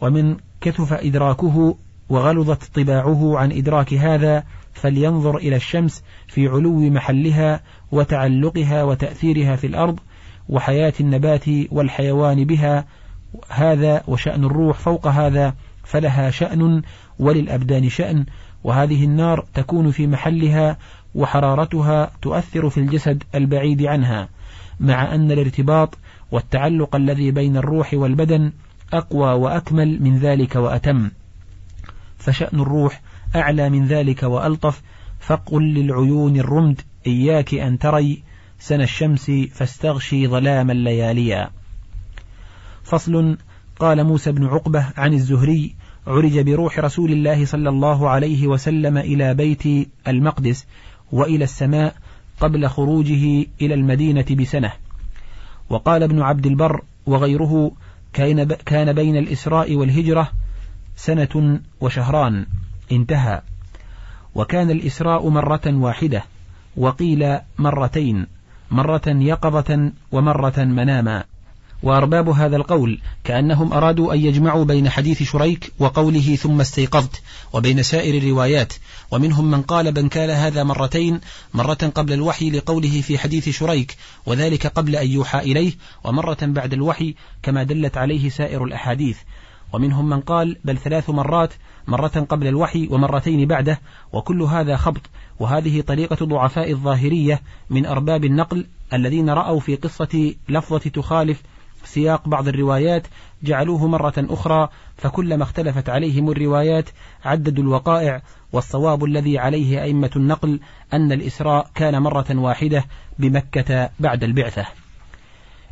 ومن 0.00 0.36
كثف 0.60 0.92
إدراكه 0.92 1.76
وغلظت 2.08 2.80
طباعه 2.80 3.38
عن 3.38 3.52
إدراك 3.52 3.94
هذا 3.94 4.44
فلينظر 4.72 5.36
إلى 5.36 5.56
الشمس 5.56 6.02
في 6.26 6.48
علو 6.48 6.80
محلها 6.80 7.60
وتعلقها 7.92 8.82
وتأثيرها 8.84 9.56
في 9.56 9.66
الأرض 9.66 10.00
وحياة 10.48 10.92
النبات 11.00 11.44
والحيوان 11.70 12.44
بها 12.44 12.84
هذا 13.48 14.02
وشأن 14.08 14.44
الروح 14.44 14.78
فوق 14.78 15.06
هذا 15.06 15.54
فلها 15.84 16.30
شأن 16.30 16.82
وللأبدان 17.18 17.88
شأن 17.88 18.26
وهذه 18.64 19.04
النار 19.04 19.44
تكون 19.54 19.90
في 19.90 20.06
محلها 20.06 20.78
وحرارتها 21.14 22.10
تؤثر 22.22 22.70
في 22.70 22.80
الجسد 22.80 23.22
البعيد 23.34 23.82
عنها 23.82 24.28
مع 24.80 25.14
أن 25.14 25.32
الارتباط 25.32 25.98
والتعلق 26.30 26.96
الذي 26.96 27.30
بين 27.30 27.56
الروح 27.56 27.94
والبدن 27.94 28.52
أقوى 28.92 29.32
وأكمل 29.32 30.02
من 30.02 30.18
ذلك 30.18 30.56
وأتم. 30.56 31.10
فشأن 32.18 32.60
الروح 32.60 33.00
أعلى 33.36 33.70
من 33.70 33.86
ذلك 33.86 34.22
وألطف 34.22 34.82
فقل 35.20 35.62
للعيون 35.62 36.36
الرمد 36.36 36.80
إياك 37.06 37.54
أن 37.54 37.78
تري 37.78 38.22
سن 38.58 38.80
الشمس 38.80 39.30
فاستغشي 39.30 40.28
ظلام 40.28 40.70
اللياليا 40.70 41.50
فصل 42.82 43.36
قال 43.82 44.04
موسى 44.04 44.32
بن 44.32 44.46
عقبة 44.46 44.86
عن 44.96 45.12
الزهري 45.12 45.74
عرج 46.06 46.40
بروح 46.40 46.78
رسول 46.78 47.12
الله 47.12 47.44
صلى 47.44 47.68
الله 47.68 48.08
عليه 48.08 48.46
وسلم 48.46 48.98
إلى 48.98 49.34
بيت 49.34 49.88
المقدس 50.08 50.66
وإلى 51.12 51.44
السماء 51.44 51.94
قبل 52.40 52.68
خروجه 52.68 53.46
إلى 53.60 53.74
المدينة 53.74 54.24
بسنة. 54.30 54.72
وقال 55.70 56.02
ابن 56.02 56.22
عبد 56.22 56.46
البر 56.46 56.82
وغيره 57.06 57.72
كان 58.64 58.92
بين 58.92 59.16
الإسراء 59.16 59.74
والهجرة 59.74 60.28
سنة 60.96 61.60
وشهران. 61.80 62.46
انتهى. 62.92 63.42
وكان 64.34 64.70
الإسراء 64.70 65.28
مرة 65.28 65.66
واحدة 65.66 66.24
وقيل 66.76 67.38
مرتين 67.58 68.26
مرة 68.70 69.06
يقظة 69.06 69.92
ومرة 70.12 70.58
مناما. 70.58 71.24
وأرباب 71.82 72.28
هذا 72.28 72.56
القول 72.56 73.00
كأنهم 73.24 73.72
أرادوا 73.72 74.14
أن 74.14 74.18
يجمعوا 74.18 74.64
بين 74.64 74.88
حديث 74.88 75.22
شريك 75.22 75.72
وقوله 75.78 76.36
ثم 76.36 76.60
استيقظت 76.60 77.22
وبين 77.52 77.82
سائر 77.82 78.22
الروايات. 78.22 78.72
ومنهم 79.10 79.50
من 79.50 79.62
قال 79.62 79.92
بن 79.92 80.08
كان 80.08 80.30
هذا 80.30 80.62
مرتين 80.62 81.20
مرة 81.54 81.92
قبل 81.94 82.12
الوحي 82.12 82.50
لقوله 82.50 83.00
في 83.00 83.18
حديث 83.18 83.48
شريك 83.48 83.96
وذلك 84.26 84.66
قبل 84.66 84.96
أن 84.96 85.10
يوحى 85.10 85.38
إليه 85.38 85.72
ومرة 86.04 86.38
بعد 86.42 86.72
الوحي 86.72 87.14
كما 87.42 87.62
دلت 87.62 87.96
عليه 87.96 88.28
سائر 88.28 88.64
الأحاديث. 88.64 89.18
ومنهم 89.72 90.08
من 90.08 90.20
قال 90.20 90.56
بل 90.64 90.78
ثلاث 90.78 91.10
مرات 91.10 91.52
مرة 91.86 92.26
قبل 92.28 92.46
الوحي 92.46 92.88
ومرتين 92.90 93.48
بعده 93.48 93.80
وكل 94.12 94.42
هذا 94.42 94.76
خبط 94.76 95.02
وهذه 95.40 95.80
طريقة 95.80 96.26
ضعفاء 96.26 96.70
الظاهرية 96.70 97.42
من 97.70 97.86
أرباب 97.86 98.24
النقل 98.24 98.66
الذين 98.92 99.30
رأوا 99.30 99.60
في 99.60 99.76
قصة 99.76 100.34
لفظة 100.48 100.78
تخالف 100.78 101.42
سياق 101.84 102.28
بعض 102.28 102.48
الروايات 102.48 103.06
جعلوه 103.42 103.86
مرة 103.86 104.14
أخرى 104.18 104.68
فكلما 104.96 105.42
اختلفت 105.42 105.88
عليهم 105.88 106.30
الروايات 106.30 106.90
عددوا 107.24 107.64
الوقائع 107.64 108.22
والصواب 108.52 109.04
الذي 109.04 109.38
عليه 109.38 109.82
أئمة 109.82 110.10
النقل 110.16 110.60
أن 110.92 111.12
الإسراء 111.12 111.70
كان 111.74 112.02
مرة 112.02 112.26
واحدة 112.30 112.84
بمكة 113.18 113.90
بعد 114.00 114.24
البعثة. 114.24 114.66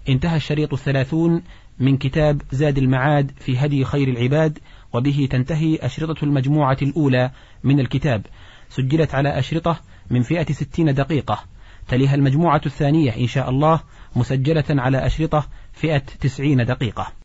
انتهى 0.08 0.36
الشريط 0.36 0.72
الثلاثون 0.72 1.42
من 1.78 1.96
كتاب 1.96 2.42
زاد 2.52 2.78
المعاد 2.78 3.32
في 3.38 3.58
هدي 3.58 3.84
خير 3.84 4.08
العباد 4.08 4.58
وبه 4.92 5.28
تنتهي 5.30 5.76
أشرطة 5.76 6.24
المجموعة 6.24 6.78
الأولى 6.82 7.30
من 7.64 7.80
الكتاب. 7.80 8.26
سجلت 8.68 9.14
على 9.14 9.38
أشرطة 9.38 9.80
من 10.10 10.22
فئة 10.22 10.52
ستين 10.52 10.94
دقيقة. 10.94 11.44
تليها 11.88 12.14
المجموعة 12.14 12.60
الثانية 12.66 13.16
إن 13.16 13.26
شاء 13.26 13.50
الله 13.50 13.80
مسجلة 14.16 14.64
على 14.70 15.06
أشرطة 15.06 15.46
فئة 15.80 15.98
تسعين 15.98 16.66
دقيقة. 16.66 17.12